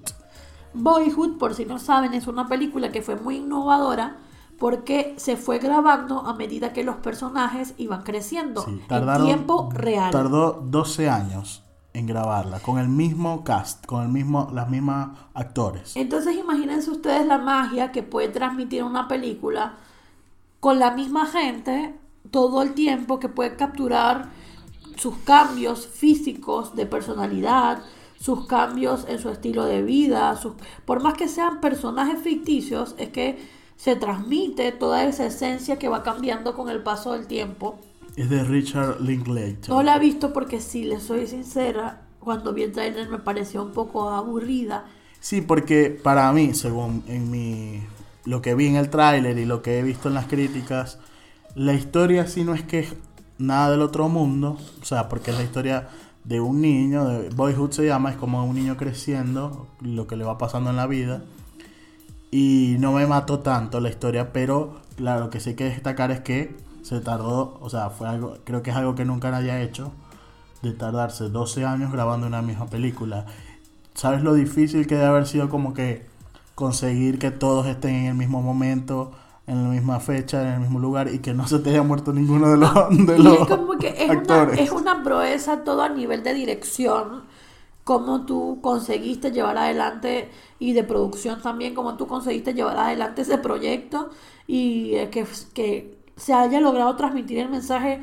[0.74, 4.16] Boyhood, por si no saben, es una película que fue muy innovadora
[4.58, 10.12] porque se fue grabando a medida que los personajes iban creciendo Sí, en tiempo real.
[10.12, 11.62] Tardó 12 años
[11.94, 15.96] en grabarla, con el mismo cast, con el mismo, las mismas actores.
[15.96, 19.74] Entonces imagínense ustedes la magia que puede transmitir una película
[20.60, 21.94] con la misma gente
[22.30, 24.30] todo el tiempo que puede capturar
[24.96, 27.82] sus cambios físicos de personalidad,
[28.22, 30.54] sus cambios en su estilo de vida, sus-
[30.84, 33.36] por más que sean personajes ficticios, es que
[33.76, 37.80] se transmite toda esa esencia que va cambiando con el paso del tiempo.
[38.14, 39.68] Es de Richard Linklater.
[39.70, 43.60] No la he visto porque si les soy sincera, cuando vi el trailer me pareció
[43.64, 44.84] un poco aburrida.
[45.18, 47.82] Sí, porque para mí, según en mi
[48.24, 51.00] lo que vi en el tráiler y lo que he visto en las críticas,
[51.56, 52.94] la historia sí no es que es
[53.38, 55.88] nada del otro mundo, o sea, porque es la historia
[56.24, 60.24] de un niño, de Boyhood se llama, es como un niño creciendo, lo que le
[60.24, 61.22] va pasando en la vida.
[62.30, 66.10] Y no me mató tanto la historia, pero claro, lo que sí hay que destacar
[66.10, 69.50] es que se tardó, o sea, fue algo, creo que es algo que nunca nadie
[69.50, 69.92] ha hecho,
[70.62, 73.26] de tardarse 12 años grabando una misma película.
[73.94, 76.06] ¿Sabes lo difícil que debe haber sido como que
[76.54, 79.12] conseguir que todos estén en el mismo momento,
[79.46, 82.12] en la misma fecha, en el mismo lugar y que no se te haya muerto
[82.12, 82.72] ninguno de los,
[83.06, 84.60] de los es como que es una, actores?
[84.60, 87.24] es una proeza todo a nivel de dirección,
[87.84, 93.38] cómo tú conseguiste llevar adelante y de producción también, cómo tú conseguiste llevar adelante ese
[93.38, 94.10] proyecto
[94.46, 98.00] y que, que se haya logrado transmitir el mensaje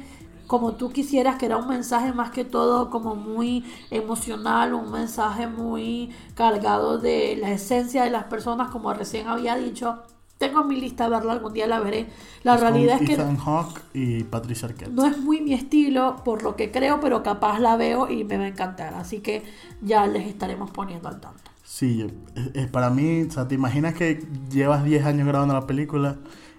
[0.49, 5.45] como tú quisieras, que era un mensaje más que todo como muy emocional, un mensaje
[5.45, 10.02] muy cargado de la esencia de las personas, como recién había dicho.
[10.39, 12.08] Tengo en mi lista de verla, algún día la veré.
[12.43, 14.89] La Es realidad es que Ethan Hawke y Patricia Arquette.
[14.89, 18.38] no es muy mi estilo, por lo que creo, pero capaz la veo y me
[18.38, 18.93] va a encantar.
[18.95, 19.43] Así que
[19.82, 21.52] ya les estaremos poniendo al tanto.
[21.63, 25.67] Sí, es, es para mí, o sea, te imaginas que llevas 10 años grabando la
[25.67, 26.15] película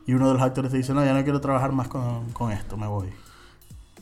[0.06, 2.52] y uno de los actores te dice, no, ya no quiero trabajar más con, con
[2.52, 3.08] esto, me voy.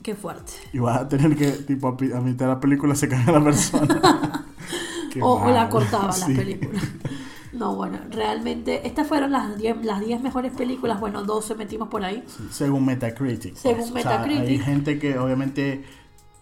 [0.02, 0.52] Qué fuerte.
[0.72, 3.42] Y vas a tener que, tipo, a, a mitad de la película se cae la
[3.42, 4.44] persona.
[5.20, 6.32] O, o la cortaba Sí.
[6.32, 6.80] la película.
[7.58, 11.00] No, bueno, realmente estas fueron las 10 las 10 mejores películas.
[11.00, 12.24] Bueno, 12 metimos por ahí.
[12.50, 13.56] Según Metacritic.
[13.62, 13.62] pues.
[13.62, 14.48] Según O sea, Metacritic.
[14.48, 15.84] hay gente que obviamente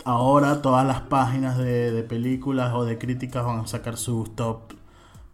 [0.05, 4.73] ahora todas las páginas de, de películas o de críticas van a sacar sus top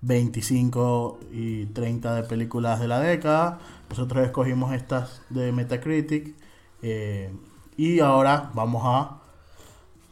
[0.02, 3.58] 25 y 30 de películas de la década.
[3.90, 6.34] Nosotros escogimos estas de Metacritic.
[6.82, 7.32] eh,
[7.76, 9.18] y ahora vamos a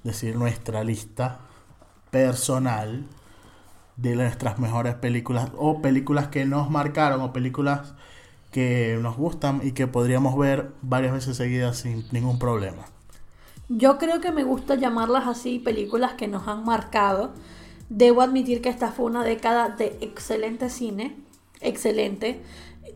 [0.03, 1.41] decir nuestra lista
[2.11, 3.07] personal
[4.01, 7.95] de nuestras mejores películas o películas que nos marcaron o películas
[8.51, 12.85] que nos gustan y que podríamos ver varias veces seguidas sin ningún problema.
[13.69, 17.33] Yo creo que me gusta llamarlas así, películas que nos han marcado.
[17.89, 21.17] Debo admitir que esta fue una década de excelente cine,
[21.61, 22.43] excelente.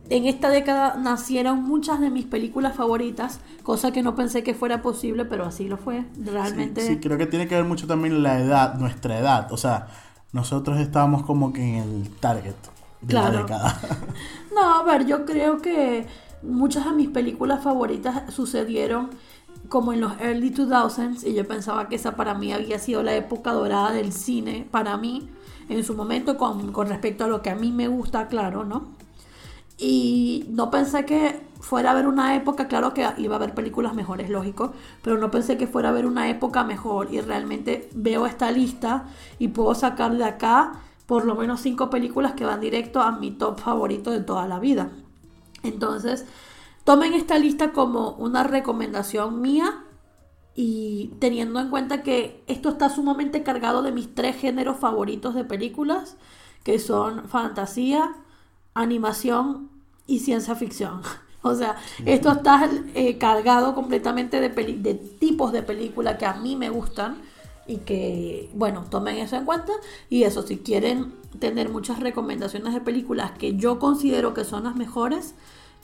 [0.09, 4.81] En esta década nacieron muchas de mis películas favoritas, cosa que no pensé que fuera
[4.81, 6.05] posible, pero así lo fue.
[6.21, 6.81] Realmente.
[6.81, 9.51] Sí, sí, creo que tiene que ver mucho también la edad, nuestra edad.
[9.53, 9.87] O sea,
[10.35, 12.55] nosotros estábamos como que en el target
[12.99, 13.79] de la década.
[14.53, 16.05] No, a ver, yo creo que
[16.41, 19.11] muchas de mis películas favoritas sucedieron
[19.69, 23.15] como en los early 2000s y yo pensaba que esa para mí había sido la
[23.15, 25.29] época dorada del cine, para mí,
[25.69, 28.87] en su momento con, con respecto a lo que a mí me gusta, claro, ¿no?
[29.77, 33.95] Y no pensé que fuera a haber una época, claro que iba a haber películas
[33.95, 38.27] mejores, lógico, pero no pensé que fuera a haber una época mejor y realmente veo
[38.27, 39.05] esta lista
[39.39, 40.73] y puedo sacar de acá
[41.07, 44.59] por lo menos cinco películas que van directo a mi top favorito de toda la
[44.59, 44.91] vida.
[45.63, 46.25] Entonces,
[46.83, 49.83] tomen esta lista como una recomendación mía
[50.53, 55.45] y teniendo en cuenta que esto está sumamente cargado de mis tres géneros favoritos de
[55.45, 56.15] películas,
[56.63, 58.15] que son fantasía,
[58.75, 59.71] animación
[60.05, 61.01] y ciencia ficción.
[61.51, 66.33] O sea, esto está eh, cargado completamente de, peli- de tipos de películas que a
[66.33, 67.17] mí me gustan
[67.67, 69.71] y que, bueno, tomen eso en cuenta.
[70.09, 74.75] Y eso, si quieren tener muchas recomendaciones de películas que yo considero que son las
[74.75, 75.35] mejores,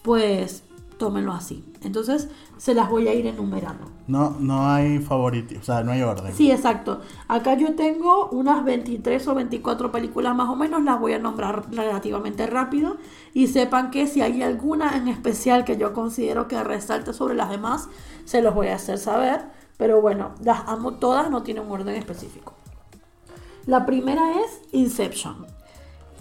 [0.01, 0.63] pues
[0.97, 1.63] tómenlo así.
[1.81, 3.85] Entonces, se las voy a ir enumerando.
[4.07, 6.31] No, no hay favorito, o sea, no hay orden.
[6.33, 7.01] Sí, exacto.
[7.27, 11.63] Acá yo tengo unas 23 o 24 películas más o menos, las voy a nombrar
[11.71, 12.97] relativamente rápido
[13.33, 17.49] y sepan que si hay alguna en especial que yo considero que resalte sobre las
[17.49, 17.87] demás,
[18.25, 19.41] se los voy a hacer saber,
[19.77, 22.53] pero bueno, las amo todas, no tienen un orden específico.
[23.65, 25.45] La primera es Inception.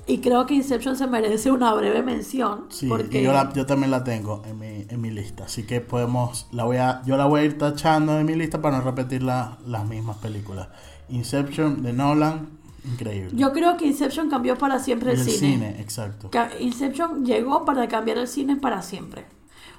[0.06, 2.66] Y creo que Inception se merece una breve mención.
[2.70, 5.80] Sí, porque yo, la- yo también la tengo en mi, en mi lista, así que
[5.80, 8.82] podemos, la voy a, yo la voy a ir tachando en mi lista para no
[8.84, 10.68] repetir la- las mismas películas.
[11.08, 12.48] Inception de Nolan,
[12.84, 13.30] increíble.
[13.34, 15.38] yo creo que Inception cambió para siempre el, el cine.
[15.54, 16.30] cine, exacto.
[16.60, 19.24] Inception llegó para cambiar el cine para siempre.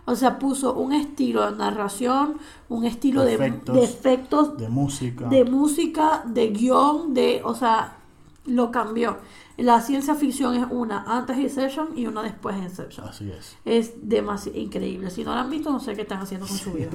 [0.05, 2.37] O sea, puso un estilo de narración,
[2.69, 3.75] un estilo de Efectos.
[3.75, 5.27] de efectos, De música.
[5.27, 7.97] de música, de guion, de, o sea,
[8.45, 9.17] lo cambió.
[9.57, 13.07] La ciencia ficción es una antes de Inception y una después de Inception.
[13.07, 13.55] Así es.
[13.63, 15.11] Es demasiado increíble.
[15.11, 16.89] Si no la han visto, no sé qué están haciendo con su vida.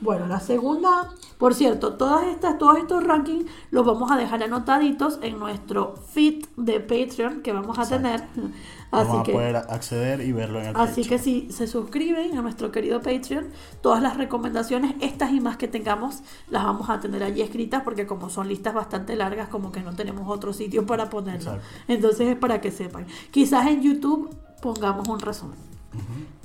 [0.00, 5.18] Bueno, la segunda, por cierto, todas estas, todos estos rankings los vamos a dejar anotaditos
[5.22, 8.02] en nuestro feed de Patreon que vamos a Exacto.
[8.02, 8.28] tener.
[8.92, 11.08] Así Vamos a que, poder acceder y verlo en el así Patreon.
[11.08, 13.48] que si se suscriben a nuestro querido Patreon,
[13.80, 18.06] todas las recomendaciones, estas y más que tengamos, las vamos a tener allí escritas porque
[18.06, 21.54] como son listas bastante largas, como que no tenemos otro sitio para ponerlo.
[21.54, 21.66] Exacto.
[21.88, 23.06] Entonces es para que sepan.
[23.32, 24.30] Quizás en YouTube
[24.62, 25.58] pongamos un resumen.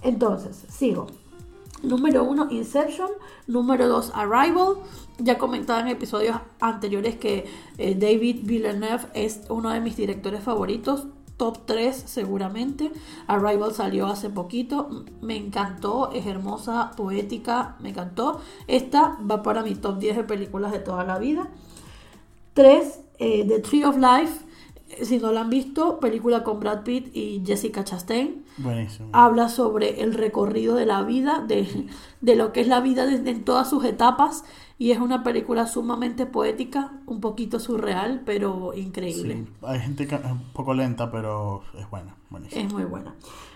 [0.02, 1.08] Entonces, sigo.
[1.84, 3.10] Número uno, Inception.
[3.48, 4.76] Número dos, Arrival.
[5.18, 7.46] Ya comentaba en episodios anteriores que
[7.78, 11.08] eh, David Villeneuve es uno de mis directores favoritos.
[11.38, 12.92] Top 3 seguramente.
[13.26, 15.06] Arrival salió hace poquito.
[15.22, 16.12] Me encantó.
[16.14, 17.78] Es hermosa, poética.
[17.80, 18.42] Me encantó.
[18.68, 21.48] Esta va para mi top 10 de películas de toda la vida.
[22.54, 23.00] 3.
[23.18, 24.51] The Tree of Life.
[25.04, 29.10] Si no la han visto, película con Brad Pitt y Jessica Chastain Buenísimo.
[29.14, 31.88] habla sobre el recorrido de la vida, de,
[32.22, 34.44] de lo que es la vida desde en todas sus etapas
[34.78, 39.46] y es una película sumamente poética, un poquito surreal, pero increíble.
[39.46, 42.16] Sí, hay gente que es un poco lenta, pero es buena.
[42.32, 42.62] Buenísimo.
[42.66, 43.14] Es muy buena.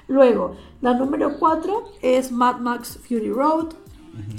[0.08, 3.74] Luego, la número 4 es Mad Max Fury Road.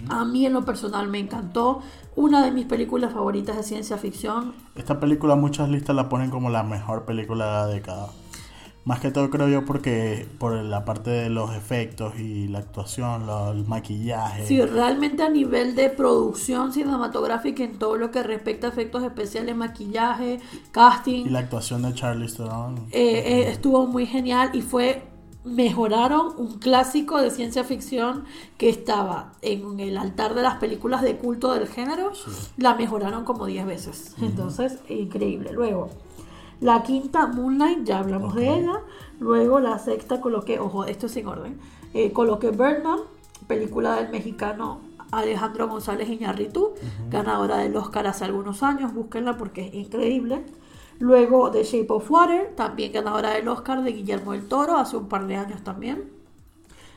[0.08, 1.82] A mí en lo personal me encantó.
[2.16, 4.54] Una de mis películas favoritas de ciencia ficción.
[4.74, 8.08] Esta película muchas listas la ponen como la mejor película de la década.
[8.86, 13.26] Más que todo creo yo porque por la parte de los efectos y la actuación,
[13.26, 14.46] lo- el maquillaje.
[14.46, 19.56] Sí, realmente a nivel de producción cinematográfica en todo lo que respecta a efectos especiales,
[19.56, 20.38] maquillaje,
[20.70, 22.76] casting, Y la actuación de Charlize Theron.
[22.92, 25.02] eh, eh, estuvo muy genial y fue
[25.46, 28.24] mejoraron un clásico de ciencia ficción
[28.58, 32.12] que estaba en el altar de las películas de culto del género,
[32.56, 34.14] la mejoraron como 10 veces.
[34.20, 35.52] Entonces, increíble.
[35.52, 35.90] Luego,
[36.60, 38.80] la quinta, Moonlight, ya hablamos de ella.
[39.20, 41.60] Luego, la sexta, coloqué, ojo, esto es sin orden,
[41.94, 43.00] eh, coloqué Birdman,
[43.46, 44.80] película del mexicano
[45.12, 46.74] Alejandro González Iñárritu,
[47.08, 50.44] ganadora del Oscar hace algunos años, búsquenla porque es increíble.
[50.98, 55.08] Luego The Shape of Water, también ganadora del Oscar de Guillermo del Toro, hace un
[55.08, 56.10] par de años también.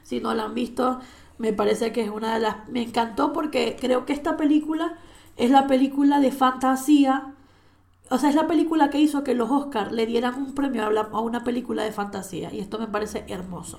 [0.04, 1.00] Si no la han visto,
[1.38, 2.70] me parece que es una de las...
[2.70, 4.98] Me encantó porque creo que esta película
[5.38, 7.34] es la película de fantasía
[8.12, 11.22] o sea, es la película que hizo que los Oscars le dieran un premio a,
[11.22, 12.52] una película de fantasía.
[12.52, 13.78] Y esto me parece hermoso.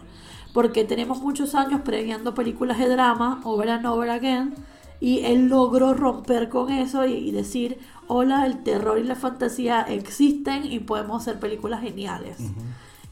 [0.55, 4.55] Porque tenemos muchos años previendo películas de drama, over and over again.
[5.01, 7.79] Y él logró romper con eso y, y decir,
[8.13, 12.39] hola, el terror y la fantasía existen y podemos hacer películas geniales.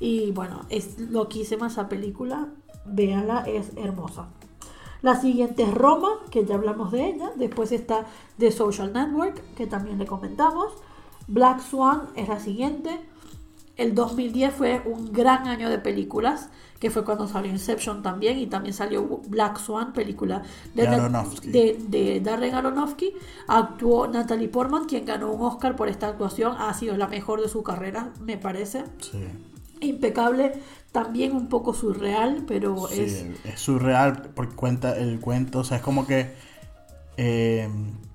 [0.01, 2.49] Y bueno, es loquísima esa película.
[2.85, 4.27] Véanla, es hermosa.
[5.01, 7.31] La siguiente es Roma, que ya hablamos de ella.
[7.37, 8.07] Después está
[8.39, 10.73] The Social Network, que también le comentamos.
[11.29, 12.99] Black Swan es la siguiente.
[13.77, 18.47] El 2010 fue un gran año de películas, que fue cuando salió Inception también, y
[18.47, 20.43] también salió Black Swan, película
[20.75, 21.51] de, De Aronofsky.
[21.51, 23.15] de, de Darren Aronofsky.
[23.49, 26.55] Actuó Natalie Portman, quien ganó un Oscar por esta actuación.
[26.59, 28.85] Ha sido la mejor de su carrera, me parece.
[29.01, 29.25] Sí.
[29.81, 30.53] Impecable,
[30.93, 33.27] también un poco surreal, pero Sí, es...
[33.45, 36.33] es surreal porque cuenta el cuento, o sea, es como que
[37.17, 37.69] eh,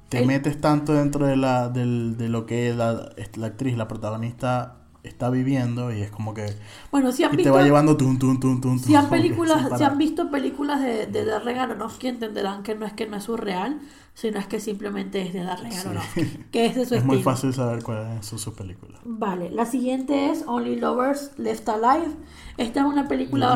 [0.10, 3.88] te El- metes tanto dentro de, la, del- de lo que la, la actriz, la
[3.88, 6.54] protagonista está viviendo y es como que...
[6.92, 7.54] Bueno, si han Y te visto...
[7.54, 11.26] va llevando tum, tum, tum, tum, Si han, películas, si han visto películas de, de
[11.26, 13.80] Darren Aronofsky entenderán que no es que no es surreal,
[14.16, 17.32] sino es que simplemente es de Darren Aronofsky, que es de su Es muy estilo.
[17.36, 19.02] fácil saber cuáles son sus películas.
[19.06, 22.12] Vale, la siguiente es Only Lovers Left Alive.
[22.58, 23.56] Esta es una película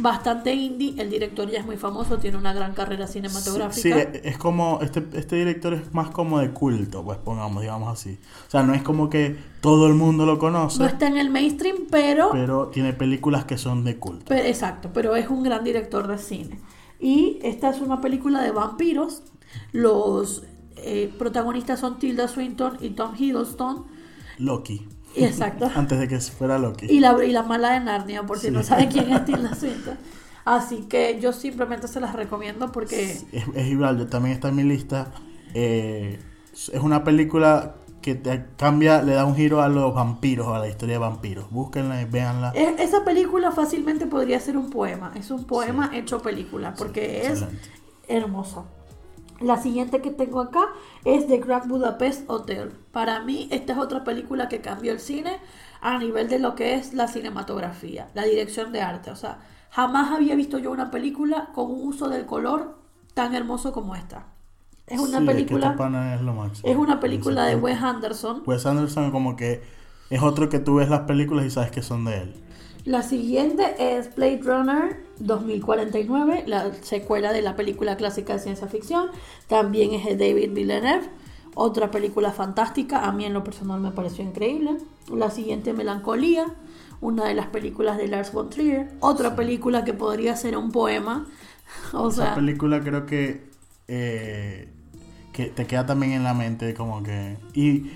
[0.00, 1.00] bastante indie.
[1.00, 3.80] El director ya es muy famoso, tiene una gran carrera cinematográfica.
[3.80, 7.88] Sí, es- es como, este, este director es más como de culto, pues pongamos, digamos
[7.92, 8.18] así.
[8.48, 11.30] O sea, no es como que todo el mundo lo conoce, No está en el
[11.30, 14.24] mainstream, pero pero tiene películas que son de culto.
[14.26, 16.58] Pero- exacto, pero es un gran director de cine.
[16.98, 19.22] Y esta es una película de vampiros.
[19.72, 20.42] Los
[20.76, 23.84] eh, protagonistas son Tilda Swinton y Tom Hiddleston.
[24.38, 24.86] Loki.
[25.14, 25.70] Exacto.
[25.74, 26.86] Antes de que fuera Loki.
[26.86, 28.52] Y la, y la mala de Narnia, por si Sí.
[28.52, 29.96] no saben quién es Tilda Swinton.
[30.44, 34.54] Así que yo simplemente se las recomiendo porque Es, es igual, yo también está en
[34.56, 35.10] mi lista.
[35.54, 36.20] Eh,
[36.52, 40.68] es una película que te cambia, le da un giro a los vampiros, a la
[40.68, 41.50] historia de vampiros.
[41.50, 42.52] Búsquenla y véanla.
[42.54, 45.10] es- esa película fácilmente podría ser un poema.
[45.16, 47.68] Es un poema hecho película porque es excelente.
[49.40, 50.68] La siguiente que tengo acá
[51.04, 52.72] es The Grand Budapest Hotel.
[52.92, 55.38] Para mí, esta es otra película que cambió el cine
[55.80, 59.10] a nivel de lo que es la cinematografía, la dirección de arte.
[59.10, 62.78] O sea, jamás había visto yo una película con un uso del color
[63.14, 64.26] tan hermoso como esta.
[64.86, 65.72] Es una Sí, película,
[66.14, 66.68] es lo máximo.
[66.68, 68.42] es una película de Wes Anderson.
[68.46, 69.62] Wes Anderson como que
[70.10, 72.34] es otro que tú ves las películas y sabes que son de él.
[72.86, 79.08] La siguiente es Blade Runner 2049, la secuela de la película clásica de ciencia ficción.
[79.48, 81.10] También es de David Villeneuve.
[81.56, 84.76] Otra película fantástica, a mí en lo personal me pareció increíble.
[85.12, 86.46] La siguiente, Melancolía,
[87.00, 88.92] una de las películas de Lars von Trier.
[89.00, 91.26] Otra película que podría ser un poema.
[91.92, 93.50] O Esa sea, película creo que,
[93.88, 94.68] eh,
[95.32, 97.36] que te queda también en la mente como que...
[97.52, 97.90] Y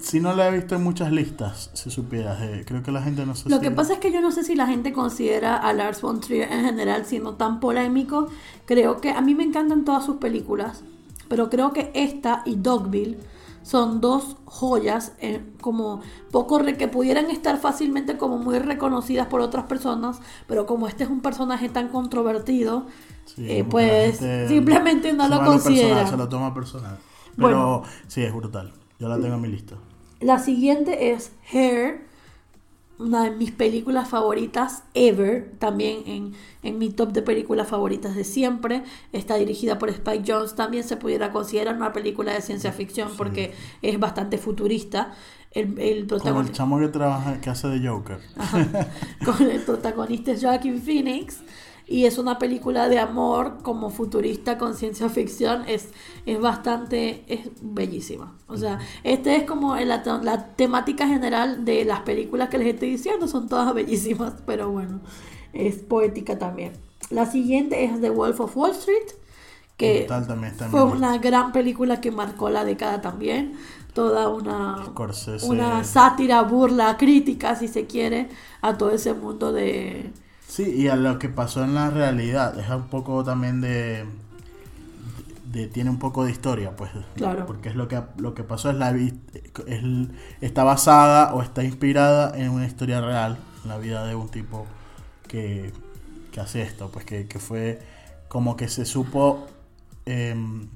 [0.00, 3.24] si no la he visto en muchas listas, si supieras, eh, creo que la gente
[3.26, 5.72] no se Lo que pasa es que yo no sé si la gente considera a
[5.72, 8.28] Lars von Trier en general siendo tan polémico.
[8.64, 10.82] Creo que a mí me encantan todas sus películas,
[11.28, 13.18] pero creo que esta y Dogville
[13.62, 19.40] son dos joyas eh, como poco re- que pudieran estar fácilmente como muy reconocidas por
[19.40, 22.86] otras personas, pero como este es un personaje tan controvertido,
[23.24, 25.88] Sí, eh, pues simplemente no se lo considera.
[25.88, 26.96] personal, se lo toma personal.
[27.36, 27.82] Pero Bueno.
[28.06, 28.72] sí, es brutal.
[28.98, 29.74] Yo la tengo en mi lista.
[30.20, 32.06] La siguiente es Hair,
[32.98, 38.24] una de mis películas favoritas ever, también en, en mi top de películas favoritas de
[38.24, 38.82] siempre.
[39.12, 43.52] Está dirigida por Spike Jones, también se pudiera considerar una película de ciencia ficción porque
[43.82, 45.14] es bastante futurista.
[45.52, 48.18] El, el Con el protagonista, chamo que trabaja, que hace de Joker.
[49.24, 51.40] con el protagonista Joaquin Phoenix
[51.86, 55.90] y es una película de amor como futurista con ciencia ficción es,
[56.26, 58.36] es bastante es bellísima.
[58.48, 62.90] O sea este es como la, la temática general de las películas que les estoy
[62.90, 65.00] diciendo son todas bellísimas pero bueno
[65.52, 66.72] es poética también.
[67.10, 69.12] La siguiente es The Wolf of Wall Street
[69.76, 73.56] que también en fue una gran película que marcó la década también
[73.96, 75.46] toda una Scorsese.
[75.46, 78.28] una sátira, burla, crítica, si se quiere,
[78.60, 80.12] a todo ese mundo de...
[80.56, 82.58] Sí, y a lo que pasó en la realidad.
[82.58, 84.06] Es un poco también de,
[85.52, 86.90] de- tiene un poco de historia, pues.
[87.14, 87.44] Claro.
[87.44, 89.82] Porque es lo que lo que pasó es la es,
[90.40, 94.66] está basada o está inspirada en una historia real, en la vida de un tipo
[95.28, 95.72] que,
[96.32, 97.80] que hace esto, pues que, que fue
[98.28, 99.46] como que se supo
[100.06, 100.68] em,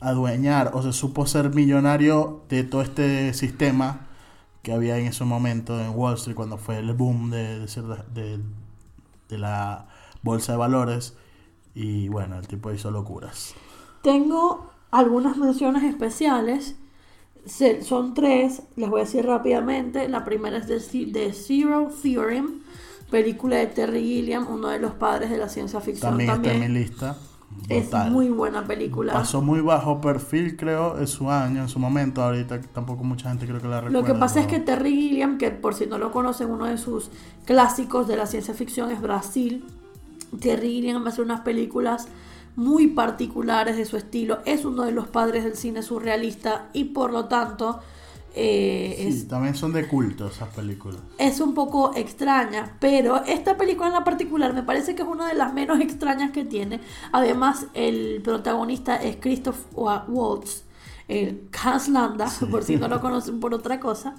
[0.00, 4.08] adueñar o se supo ser millonario de todo este sistema
[4.62, 7.66] que había en ese momento en Wall Street cuando fue el boom de, de,
[8.14, 8.40] de-
[9.32, 9.88] de la
[10.22, 11.14] bolsa de valores
[11.74, 13.54] y bueno, el tipo hizo locuras.
[14.02, 16.76] Tengo algunas menciones especiales
[17.44, 20.08] Se- son tres, les voy a decir rápidamente.
[20.08, 22.60] La primera es The, Ce- The Zero Theorem,
[23.10, 26.54] película de Terry Gilliam, uno de los padres de la ciencia ficción También, también.
[26.54, 27.16] está en mi lista.
[27.68, 29.12] Es muy buena película.
[29.12, 32.22] Pasó muy bajo perfil, creo, en su año, en su momento.
[32.22, 33.98] Ahorita tampoco mucha gente creo que la recuerda.
[34.00, 36.78] Lo que pasa es que Terry Gilliam, que por si no lo conocen, uno de
[36.78, 37.10] sus
[37.44, 39.64] clásicos de la ciencia ficción es Brasil.
[40.40, 42.08] Terry Gilliam hace unas películas
[42.56, 44.38] muy particulares de su estilo.
[44.44, 47.80] Es uno de los padres del cine surrealista y por lo tanto
[48.34, 51.00] eh, Sí, es, también son de culto esas películas.
[51.18, 52.76] es un poco extraña.
[52.80, 56.30] Pero esta película en la particular me parece que es una de las menos extrañas
[56.32, 56.80] que tiene.
[57.12, 60.64] Además, el protagonista es Christoph Wa- Waltz,
[61.08, 64.14] el Hans Landa, por si no lo conocen por otra cosa.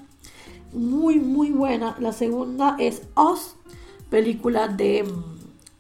[0.74, 1.95] Muy, muy buena.
[1.99, 3.55] La segunda es Oz,
[4.09, 5.24] película de mm,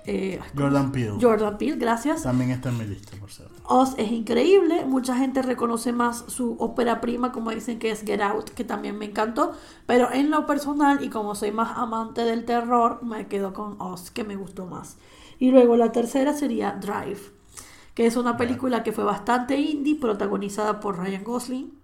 [0.05, 1.17] eh, Jordan Peele.
[1.21, 2.23] Jordan Peele, gracias.
[2.23, 3.52] También está en mi lista, por cierto.
[3.65, 8.21] Oz es increíble, mucha gente reconoce más su ópera prima, como dicen que es Get
[8.21, 9.53] Out, que también me encantó,
[9.85, 14.11] pero en lo personal y como soy más amante del terror, me quedo con Oz,
[14.11, 14.97] que me gustó más.
[15.39, 17.21] Y luego la tercera sería Drive,
[17.93, 21.82] que es una película que fue bastante indie, protagonizada por Ryan Gosling.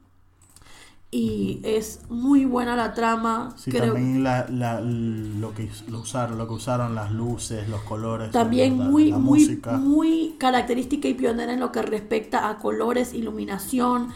[1.12, 3.55] Y es muy buena la trama.
[3.57, 7.82] Sí, creo- también la, la- lo, que lo usaron, lo que usaron, las luces, los
[7.82, 8.30] colores.
[8.32, 9.72] También la, muy, la muy, música.
[9.78, 14.10] muy característica y pionera en lo que respecta a colores, iluminación.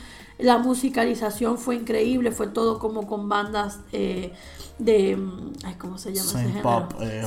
[0.44, 4.34] La musicalización fue increíble, fue todo como con bandas eh,
[4.78, 5.18] de...
[5.64, 6.90] Ay, ¿Cómo se llama ese Synth género?
[6.90, 7.24] pop, eh,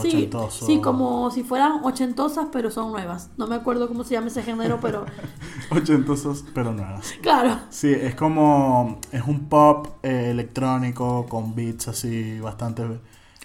[0.50, 3.30] sí, como si fueran ochentosas, pero son nuevas.
[3.38, 5.06] No me acuerdo cómo se llama ese género, pero
[5.70, 7.16] Ochentosos, pero nuevas.
[7.22, 7.58] claro.
[7.70, 8.98] Sí, es como.
[9.12, 12.84] Es un pop eh, electrónico con beats así bastante.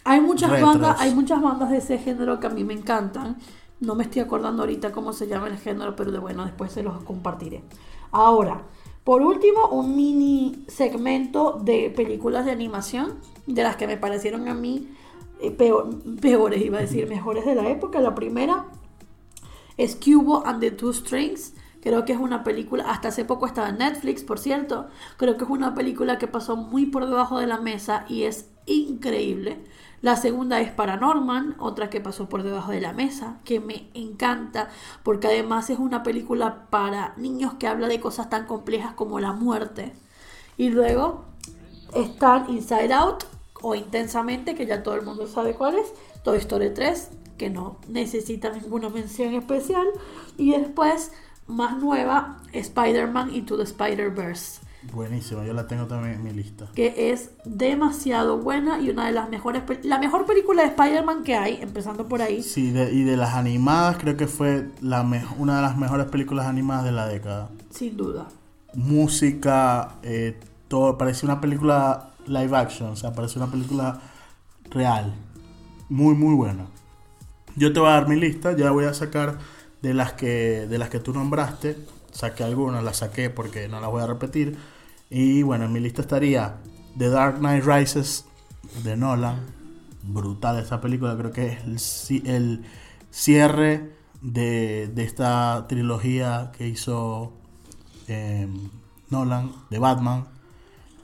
[0.04, 0.70] Hay muchas Retros.
[0.74, 3.38] bandas, hay muchas bandas de ese género que a mí me encantan.
[3.80, 6.84] No me estoy acordando ahorita cómo se llama el género, pero de bueno, después se
[6.84, 7.64] los compartiré.
[8.12, 8.64] Ahora,
[9.04, 13.16] por último, un mini segmento de películas de animación,
[13.48, 14.90] de las que me parecieron a mí
[15.42, 18.00] eh, peor- peores, iba a decir, mejores de la época.
[18.02, 18.66] La primera
[19.78, 21.54] es Cubo and the Two Strings.
[21.82, 24.88] Creo que es una película, hasta hace poco estaba en Netflix, por cierto.
[25.18, 28.50] Creo que es una película que pasó muy por debajo de la mesa y es
[28.68, 29.58] increíble.
[30.02, 34.70] La segunda es Paranorman, otra que pasó por debajo de la mesa, que me encanta,
[35.04, 39.32] porque además es una película para niños que habla de cosas tan complejas como la
[39.32, 39.94] muerte.
[40.58, 41.26] Y luego
[41.94, 43.26] están Inside Out
[43.62, 45.94] o Intensamente, que ya todo el mundo sabe cuál es,
[46.24, 49.86] Toy Story 3, que no necesita ninguna mención especial,
[50.36, 51.12] y después,
[51.46, 54.62] más nueva, Spider-Man Into the Spider-Verse,
[54.94, 56.68] Buenísima, yo la tengo también en mi lista.
[56.74, 61.36] que es demasiado buena y una de las mejores, la mejor película de Spider-Man que
[61.36, 62.42] hay, empezando por ahí.
[62.42, 65.02] Sí, de- y de las animadas, creo que fue la
[65.38, 67.50] una de las mejores películas animadas de la década.
[67.70, 68.28] Sin duda.
[68.74, 74.02] Música, eh, todo, parecía una película live action, o sea, parecía una película
[74.72, 75.14] real.
[75.90, 76.66] Muy, muy buena.
[77.56, 79.38] Yo te voy a dar mi lista, ya voy a sacar
[79.82, 81.78] de las que, de las que tú nombraste.
[82.12, 84.58] Saqué algunas, las saqué porque no las voy a repetir.
[85.10, 86.58] Y bueno, en mi lista estaría
[86.98, 88.26] The Dark Knight Rises
[88.84, 89.40] de Nolan.
[90.04, 92.64] Brutal esa película, creo que es el, ci- el
[93.12, 93.92] cierre
[94.22, 97.34] de, de esta trilogía que hizo
[98.08, 98.48] eh,
[99.10, 100.28] Nolan de Batman.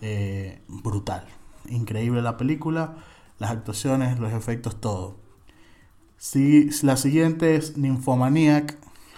[0.01, 1.25] Eh, brutal,
[1.69, 2.97] increíble la película,
[3.39, 5.17] las actuaciones, los efectos, todo.
[6.17, 8.77] Sí, la siguiente es Nymphomaniac,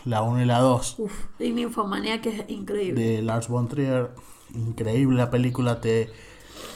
[0.10, 3.02] la 1 y la 2 Uf, y Ninfomanía que es increíble.
[3.02, 4.12] de Lars von Trier.
[4.54, 6.10] Increíble la película, te,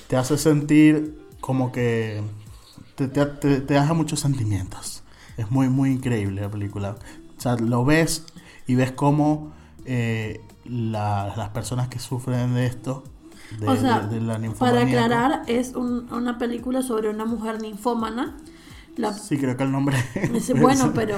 [0.07, 2.21] te hace sentir como que
[2.95, 5.03] te, te, te- te deja muchos sentimientos.
[5.37, 6.95] Es muy, muy increíble la película.
[7.37, 8.25] O sea, lo ves
[8.67, 9.51] y ves cómo
[9.85, 13.03] eh, la- las personas que sufren de esto,
[13.59, 17.59] de, o sea, de- de la para aclarar, es un- una película sobre una mujer
[17.61, 18.37] ninfómana.
[18.95, 19.97] La, Sí, creo que el nombre.
[20.31, 21.17] Dice, bueno, pero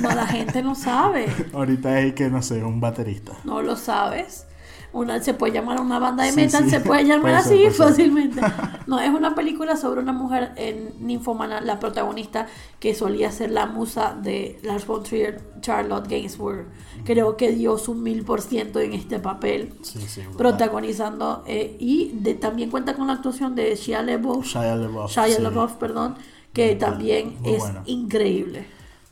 [0.00, 1.26] no, la gente no sabe.
[1.52, 3.32] Ahorita es que, no sé, un baterista.
[3.44, 4.46] No lo sabes.
[4.92, 6.70] Una, se puede llamar una banda de Sí, metal, sí.
[6.70, 7.72] se puede llamar Puede ser, así ser.
[7.88, 8.40] fácilmente.
[8.86, 12.46] No, es una película sobre una mujer en ninfomana, la protagonista
[12.80, 16.66] que solía ser la musa de Lars von Trier, Charlotte Gainsbourg.
[17.04, 19.98] Creo que dio su mil por ciento en este papel, Sí,
[20.38, 25.10] protagonizando eh, y de, también cuenta con la actuación de Shia LaBeouf, Shia LaBeouf.
[25.10, 25.40] Shia.
[25.40, 26.16] LaBeouf, perdón,
[26.56, 28.66] que también muy es increíble.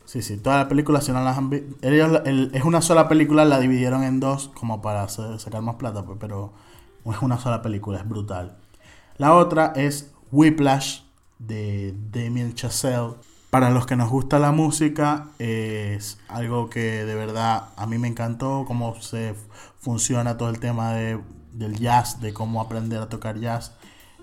[0.04, 2.82] Sí, sí, toda la película, si no las han vi- ellos la- el- es una
[2.82, 6.52] sola película, la dividieron en dos como para hacer- sacar más plata, pues, pero
[7.10, 8.56] es una sola película, es brutal.
[9.16, 11.00] La otra es Whiplash
[11.38, 13.14] de Damien Chazelle.
[13.50, 18.08] Para los que nos gusta la música, es algo que de verdad a mí me
[18.08, 19.34] encantó, cómo se
[19.78, 21.20] funciona todo el tema de
[21.52, 23.72] del jazz, de cómo aprender a tocar jazz.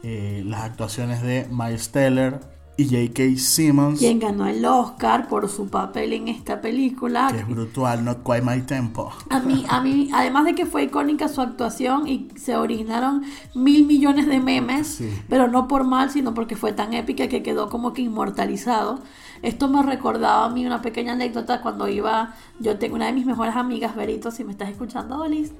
[0.03, 2.41] Eh, las actuaciones de Miles Teller
[2.81, 3.37] y J.K.
[3.39, 7.29] Simmons, Quien ganó el Oscar por su papel en esta película.
[7.31, 9.11] que es brutal, Not Quite My Tempo.
[9.29, 13.23] A mí, a mí, además de que fue icónica su actuación y se originaron
[13.55, 15.09] mil millones de memes, Sí.
[15.29, 18.99] pero no por mal, sino porque fue tan épica que quedó como que inmortalizado.
[19.41, 23.25] Esto me recordaba a mí una pequeña anécdota cuando iba, yo tengo una de mis
[23.25, 25.51] mejores amigas, Berito, si me estás escuchando, Olis.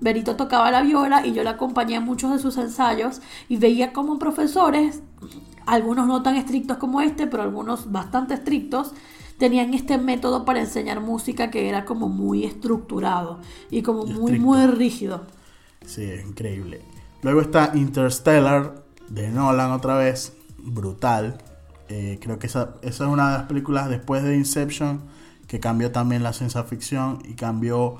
[0.00, 3.92] Berito tocaba la viola y yo la acompañé en muchos de sus ensayos y veía
[3.92, 5.02] como profesores,
[5.66, 8.92] algunos no tan estrictos como este, pero algunos bastante estrictos,
[9.38, 13.40] tenían este método para enseñar música que era como muy estructurado
[13.70, 15.26] y como muy, muy rígido.
[15.84, 16.82] Sí, es increíble.
[17.22, 21.38] Luego está Interstellar, de Nolan otra vez, brutal.
[21.88, 25.00] Eh, creo que esa, esa es una de las películas después de Inception
[25.46, 27.96] que cambió también la ciencia ficción y cambió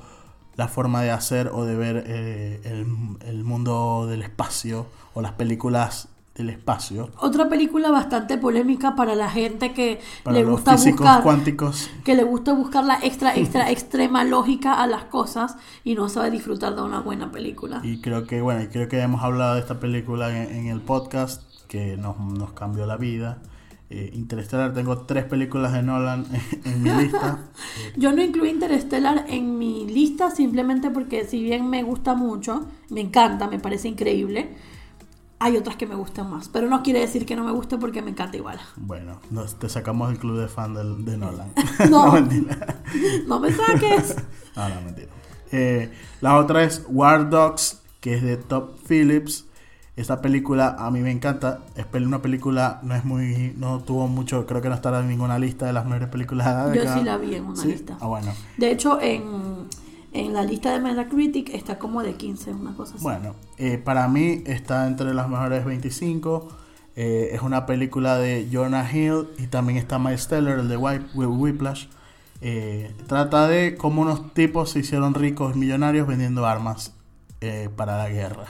[0.59, 2.85] la forma de hacer o de ver eh, el,
[3.25, 7.09] el mundo del espacio o las películas del espacio.
[7.19, 11.89] Otra película bastante polémica para la gente que Para le los gusta buscar cuánticos.
[12.03, 16.29] que le gusta buscar la extra extra extrema lógica a las cosas y no sabe
[16.31, 17.79] disfrutar de una buena película.
[17.83, 21.43] Y creo que, bueno, creo que hemos hablado de esta película en, en el podcast
[21.67, 23.37] que nos, nos cambió la vida.
[23.91, 26.25] Eh, Interstellar, tengo tres películas de Nolan
[26.63, 27.39] en, mi lista.
[27.97, 33.01] Yo no incluí Interstellar en mi lista simplemente porque si bien me gusta mucho, me
[33.01, 34.55] encanta, me parece increíble,
[35.39, 36.49] hay otras que me gustan más.
[36.49, 38.59] Pero no quiere decir que no me guste porque me encanta igual.
[38.75, 41.51] Bueno, nos, te sacamos del club de fan del- de Nolan.
[41.89, 42.11] No.
[42.11, 42.81] mentira.
[43.25, 44.15] No me saques.
[44.55, 45.07] No, no, mentira.
[45.51, 49.45] Eh, la otra es War Dogs, que es de Top Phillips.
[49.99, 51.59] Esta película a mí me encanta.
[51.75, 53.53] Es una película, no es muy.
[53.57, 54.45] No tuvo mucho.
[54.45, 57.03] Creo que no estará en ninguna lista de las mejores películas de la Yo sí
[57.03, 57.67] la vi en una ¿Sí?
[57.67, 57.97] lista.
[57.99, 58.31] Ah, bueno.
[58.57, 59.67] De hecho, en,
[60.13, 63.03] en la lista de Metacritic está como de 15, una cosa así.
[63.03, 66.47] Bueno, eh, para mí está entre las mejores 25.
[66.95, 71.13] Eh, es una película de Jonah Hill y también está Miles Teller, el de Whip-
[71.13, 71.87] Whip- Whiplash.
[72.41, 76.93] Eh, trata de cómo unos tipos se hicieron ricos millonarios vendiendo armas
[77.41, 78.45] eh, para la guerra.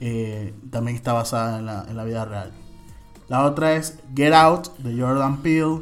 [0.00, 2.52] Eh, también está basada en la, en la vida real.
[3.28, 5.80] La otra es Get Out de Jordan Peele.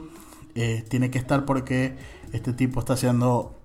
[0.55, 1.97] Eh, tiene que estar porque
[2.33, 3.59] este tipo está haciendo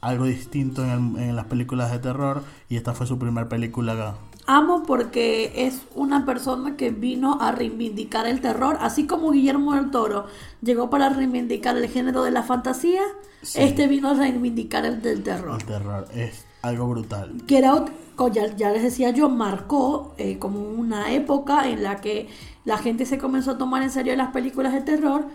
[0.00, 4.16] algo distinto en, el- en las películas de terror y esta fue su primera película.
[4.46, 9.92] Amo porque es una persona que vino a reivindicar el terror, así como Guillermo del
[9.92, 10.26] Toro
[10.62, 13.02] llegó para reivindicar el género de la fantasía,
[13.42, 13.60] Sí.
[13.62, 15.60] este vino a reivindicar el del terror.
[15.60, 17.34] El terror es algo brutal.
[17.48, 17.90] Get Out,
[18.32, 22.28] ya, ya les decía yo, marcó eh, como una época en la que
[22.64, 25.26] la gente se comenzó a tomar en serio las películas de terror.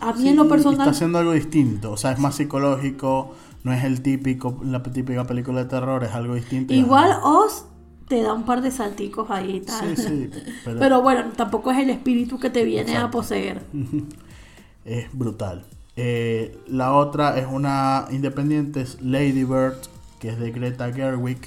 [0.00, 0.80] A mí Sí, en lo personal...
[0.80, 3.32] Está haciendo algo distinto, o sea, es más psicológico,
[3.64, 6.74] no es el típico, la típica película de terror, es algo distinto.
[6.74, 7.66] es Igual algo- Oz
[8.08, 9.96] te da un par de salticos ahí y tal.
[9.96, 10.30] Sí, sí,
[10.64, 13.18] pero, Pero bueno, tampoco es el espíritu que te viene a Exacto.
[13.18, 13.62] poseer.
[14.84, 15.64] es brutal.
[15.96, 19.78] Eh, la otra es una independiente, es Lady Bird,
[20.18, 21.38] que es de Greta Gerwig.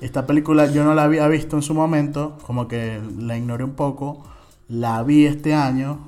[0.00, 3.74] Esta película yo no la había visto en su momento, como que la ignoré un
[3.74, 4.24] poco.
[4.68, 5.98] La vi este año,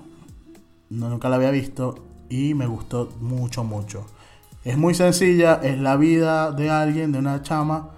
[0.88, 4.06] no, nunca la había visto y me gustó mucho, mucho.
[4.64, 7.90] Es muy sencilla, es la vida de alguien, de una chama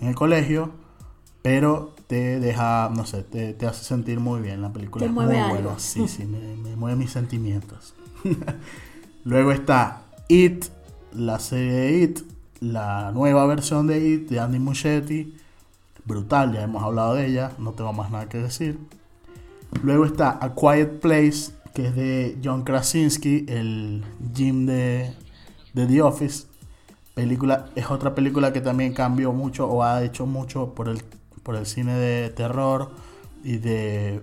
[0.00, 0.70] en el colegio,
[1.42, 5.00] pero te deja, no sé, te, te hace sentir muy bien la película.
[5.04, 5.62] Te es mueve muy algo.
[5.62, 5.78] buena.
[5.78, 7.94] Sí, sí, me, me mueve mis sentimientos.
[9.24, 10.66] Luego está It,
[11.12, 12.20] la serie de It,
[12.60, 15.36] la nueva versión de It de Andy Muschietti.
[16.04, 18.78] Brutal, ya hemos hablado de ella, no tengo más nada que decir.
[19.82, 24.04] Luego está A Quiet Place, que es de John Krasinski, el
[24.34, 25.12] Jim de,
[25.74, 26.46] de The Office.
[27.14, 31.02] Película, es otra película que también cambió mucho o ha hecho mucho por el,
[31.42, 32.92] por el cine de terror
[33.42, 34.22] y de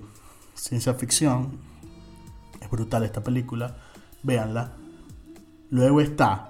[0.53, 1.59] ciencia ficción.
[2.61, 3.75] Es brutal esta película,
[4.21, 4.71] véanla.
[5.69, 6.49] Luego está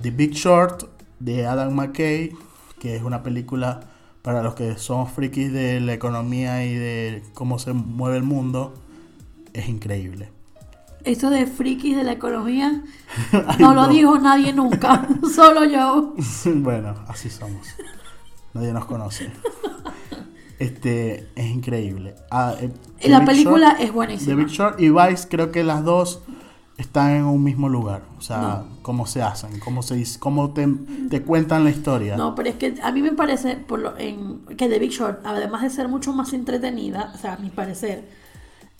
[0.00, 2.32] The Big Short de Adam McKay,
[2.78, 3.80] que es una película
[4.22, 8.74] para los que somos frikis de la economía y de cómo se mueve el mundo.
[9.52, 10.30] Es increíble.
[11.04, 12.82] Eso de frikis de la economía
[13.32, 16.14] Ay, no lo dijo nadie nunca, solo yo.
[16.56, 17.66] bueno, así somos.
[18.54, 19.30] Nadie nos conoce.
[20.58, 22.14] Este es increíble.
[22.30, 24.36] Ah, eh, The La Big película Short- es The buenísima.
[24.36, 26.22] Big Short y Vice creo que las dos
[26.76, 28.02] están en un mismo lugar.
[28.18, 30.66] O sea, cómo se hacen, cómo se cómo te,
[31.08, 32.16] te cuentan la historia.
[32.16, 35.20] No, pero es que a mí me parece por lo, en, que The Big Short,
[35.24, 38.08] además de ser mucho más entretenida, o sea, a mi parecer,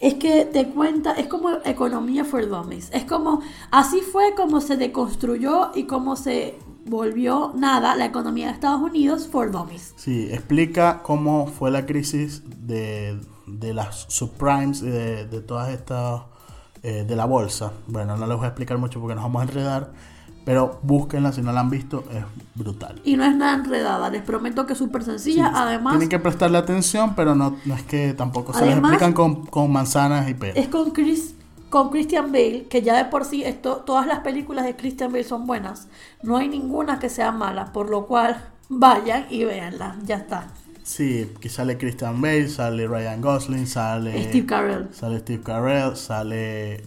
[0.00, 2.90] es que te cuenta, es como economía for dummies.
[2.92, 3.40] Es como,
[3.70, 9.28] así fue como se deconstruyó y cómo se volvió nada la economía de Estados Unidos
[9.28, 9.94] for dummies.
[9.96, 16.22] Sí, explica cómo fue la crisis de, de las subprimes y de, de todas estas,
[16.84, 17.72] eh, de la bolsa.
[17.86, 19.90] Bueno, no les voy a explicar mucho porque nos vamos a enredar,
[20.44, 22.22] pero búsquenla si no la han visto, es
[22.54, 23.00] brutal.
[23.04, 25.50] Y no es nada enredada, les prometo que es súper sencilla.
[25.54, 29.46] Además, Tienen que prestarle atención, pero no, no es que tampoco se les explican con,
[29.46, 30.58] con manzanas y peras.
[30.58, 31.34] es con Chris
[31.70, 35.24] con Christian Bale, que ya de por sí esto, todas las películas de Christian Bale
[35.24, 35.88] son buenas.
[36.22, 39.96] No hay ninguna que sea mala, por lo cual vayan y véanla.
[40.04, 40.52] Ya está.
[40.84, 44.88] Sí, que sale Christian Bale, sale Ryan Gosling, sale Steve Carell.
[44.92, 46.84] sale Steve Carell, sale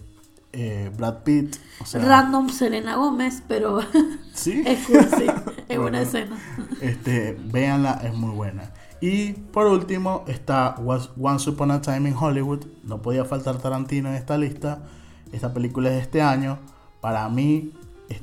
[0.53, 1.55] eh, Brad Pitt.
[1.81, 3.79] O sea, Random Selena Gómez, pero
[4.33, 4.63] sí.
[4.65, 5.25] es cool, sí,
[5.67, 5.87] es Bueno.
[5.87, 6.37] una escena.
[6.79, 8.71] Este, véanla, es muy buena.
[9.01, 12.65] Y por último está Was- Once Upon a Time in Hollywood.
[12.83, 14.83] No podía faltar Tarantino en esta lista.
[15.31, 16.59] Esta película es de este año.
[17.01, 17.73] Para mí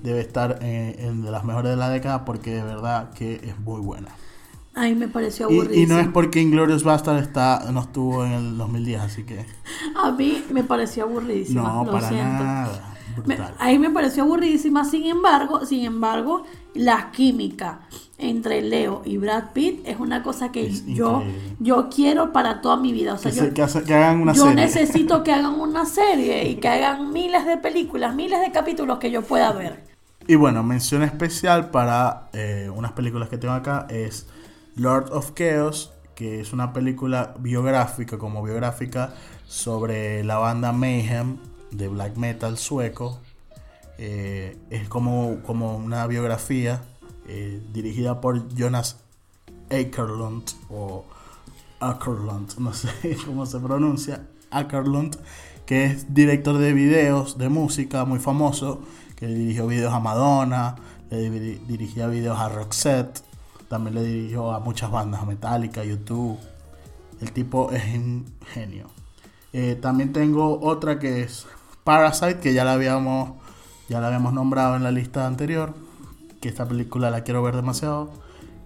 [0.03, 3.59] debe estar en, en de las mejores de la década porque de verdad que es
[3.59, 4.09] muy buena.
[4.77, 5.85] A mí me pareció Y, aburridísimo.
[5.85, 9.45] y no es porque Inglorious Bastard está, no estuvo en el 2010, así que
[9.97, 11.62] A mí me pareció aburridísima.
[11.62, 12.45] no, lo para siento.
[12.45, 12.91] nada.
[13.27, 13.55] Me- Brutal.
[13.61, 16.43] ahí me pareció aburridísima, sin embargo, sin embargo,
[16.75, 17.83] la química
[18.18, 21.57] entre Leo y Brad Pitt es una cosa que Es yo, increíble.
[21.61, 23.14] yo quiero para toda mi vida.
[23.14, 24.57] O sea, que, yo, se- que hace- que hagan una yo serie.
[24.64, 29.12] necesito que hagan una serie y que hagan miles de películas, miles de capítulos que
[29.12, 29.85] yo pueda ver.
[30.27, 34.27] Y bueno, mención especial para eh, unas películas que tengo acá es
[34.77, 39.14] Lord of Chaos, que es una película biográfica, como biográfica,
[39.47, 41.39] sobre la banda Mayhem
[41.70, 43.20] de black metal sueco.
[43.99, 46.83] Eh, es como, como una biografía
[47.29, 48.99] eh, dirigida por Jonas
[49.70, 51.05] Akerlund o
[51.81, 52.89] Akerlund, no sé
[53.27, 55.16] cómo se pronuncia, Akerlund,
[55.66, 58.83] que es director de videos de música muy famoso,
[59.16, 60.77] que dirigió videos a Madonna,
[61.11, 63.22] le diri- dirigía videos a Roxette,
[63.69, 66.39] también le dirigió a muchas bandas, a Metallica, YouTube.
[67.21, 68.87] El tipo es un genio.
[69.53, 71.47] Eh, también tengo otra que es
[71.85, 73.35] Parasite, que ya la habíamos
[73.89, 75.75] ya la habíamos nombrado en la lista anterior,
[76.41, 78.11] que esta película la quiero ver demasiado.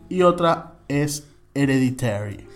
[0.09, 2.47] Y otra es Hereditary.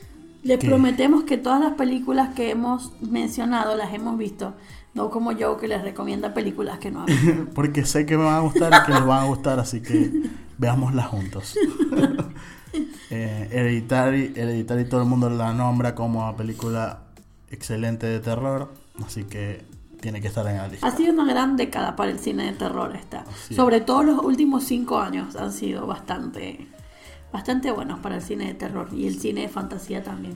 [0.43, 4.55] Les prometemos que todas las películas que hemos mencionado las hemos visto.
[4.95, 7.47] No como yo que les recomienda películas que no han visto.
[7.55, 10.23] Porque sé que me van a gustar y que les van a gustar, así que
[10.59, 11.55] veámoslas juntos.
[13.15, 17.03] Eh, Hereditary, Hereditary todo el mundo la nombra como una película
[17.51, 18.73] excelente de terror,
[19.05, 19.67] así que
[20.01, 20.87] tiene que estar en la lista.
[20.87, 23.25] Ha sido una gran década para el cine de terror esta.
[23.51, 23.57] Es.
[23.57, 26.67] Sobre todo los últimos cinco años han sido bastante,
[27.31, 30.35] bastante buenos para el cine de terror y el cine de fantasía también.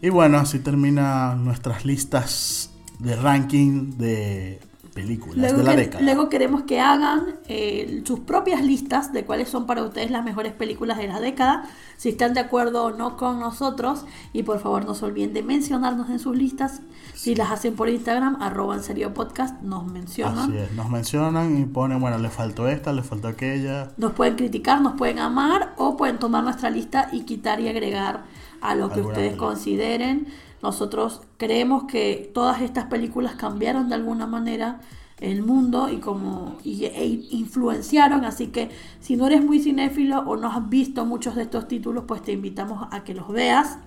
[0.00, 4.60] Y bueno, así terminan nuestras listas de ranking de
[4.94, 6.04] películas Luego, de la que- década.
[6.04, 10.52] luego queremos que hagan eh, sus propias listas de cuáles son para ustedes las mejores
[10.52, 11.64] películas de la década,
[11.96, 14.04] si están de acuerdo o no con nosotros.
[14.32, 16.80] Y por favor no se olviden de mencionarnos en sus listas.
[17.14, 20.50] Si las hacen por Instagram, arroba en serio podcast, nos mencionan.
[20.50, 23.92] Así es, nos mencionan y ponen, bueno, le faltó esta, le faltó aquella.
[23.96, 28.24] Nos pueden criticar, nos pueden amar o pueden tomar nuestra lista y quitar y agregar
[28.60, 29.48] a lo que ustedes película.
[29.48, 30.26] consideren.
[30.62, 34.80] Nosotros creemos que todas estas películas cambiaron de alguna manera
[35.18, 40.36] el mundo y como y, e influenciaron, así que si no eres muy cinéfilo o
[40.36, 43.78] no has visto muchos de estos títulos, pues te invitamos a que los veas.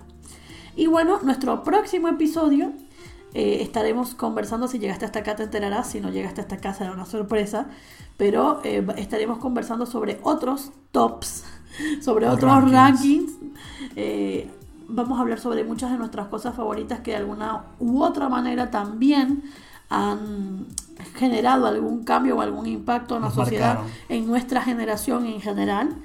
[0.76, 2.72] Y bueno, nuestro próximo episodio
[3.34, 6.92] eh, estaremos conversando, si llegaste hasta acá te enterarás, si no llegaste hasta acá será
[6.92, 7.68] una sorpresa,
[8.16, 11.44] pero eh, estaremos conversando sobre otros tops,
[12.02, 13.32] sobre Otros otros rankings.
[13.32, 13.32] rankings.
[13.96, 14.50] Eh,
[14.88, 18.70] vamos a hablar sobre muchas de nuestras cosas favoritas que de alguna u otra manera
[18.70, 19.42] también
[19.88, 20.66] han
[21.14, 23.92] generado algún cambio o algún impacto en la sociedad, marcaron.
[24.08, 25.96] en nuestra generación en general.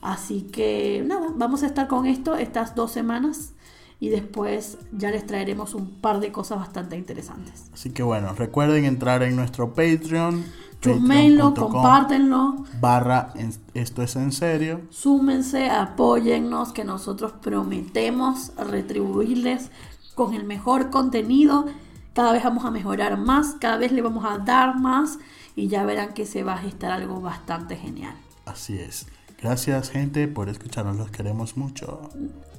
[0.00, 3.52] Así que nada, vamos a estar con esto estas dos semanas
[4.00, 7.70] y después ya les traeremos un par de cosas bastante interesantes.
[7.72, 10.44] Así que bueno, recuerden entrar en nuestro Patreon.
[10.80, 14.80] Chusmenlo, compártenlo, Barra en- esto es en serio.
[14.90, 19.70] súmense, apóyennos, que nosotros prometemos retribuirles
[20.14, 21.66] con el mejor contenido.
[22.14, 25.18] Cada vez vamos a mejorar más, cada vez le vamos a dar más
[25.56, 28.14] y ya verán que se va a gestar algo bastante genial.
[28.46, 29.06] Así es.
[29.40, 32.10] Gracias gente por escucharnos, los queremos mucho.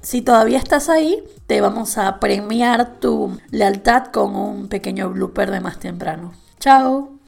[0.01, 5.59] Si todavía estás ahí, te vamos a premiar tu lealtad con un pequeño blooper de
[5.59, 6.32] más temprano.
[6.59, 7.18] Chao.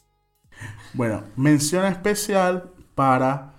[0.93, 3.53] Bueno, mención especial para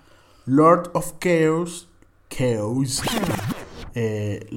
[0.45, 1.89] Lord of Chaos.
[2.29, 3.01] Chaos.
[3.95, 4.47] Eh,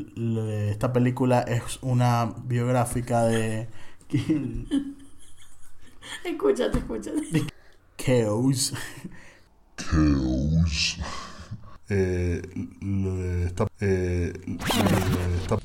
[0.70, 3.68] esta película es una biográfica de
[6.24, 7.46] Escúchate, escúchate.
[7.96, 8.72] Chaos.
[9.76, 10.98] Chaos.
[11.88, 12.42] Eh,
[13.46, 14.32] esta, eh,
[15.42, 15.58] esta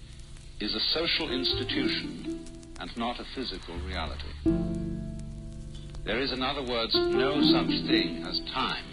[0.59, 2.45] is a social institution
[2.79, 5.20] and not a physical reality.
[6.03, 8.85] There is, in other words, no such thing as time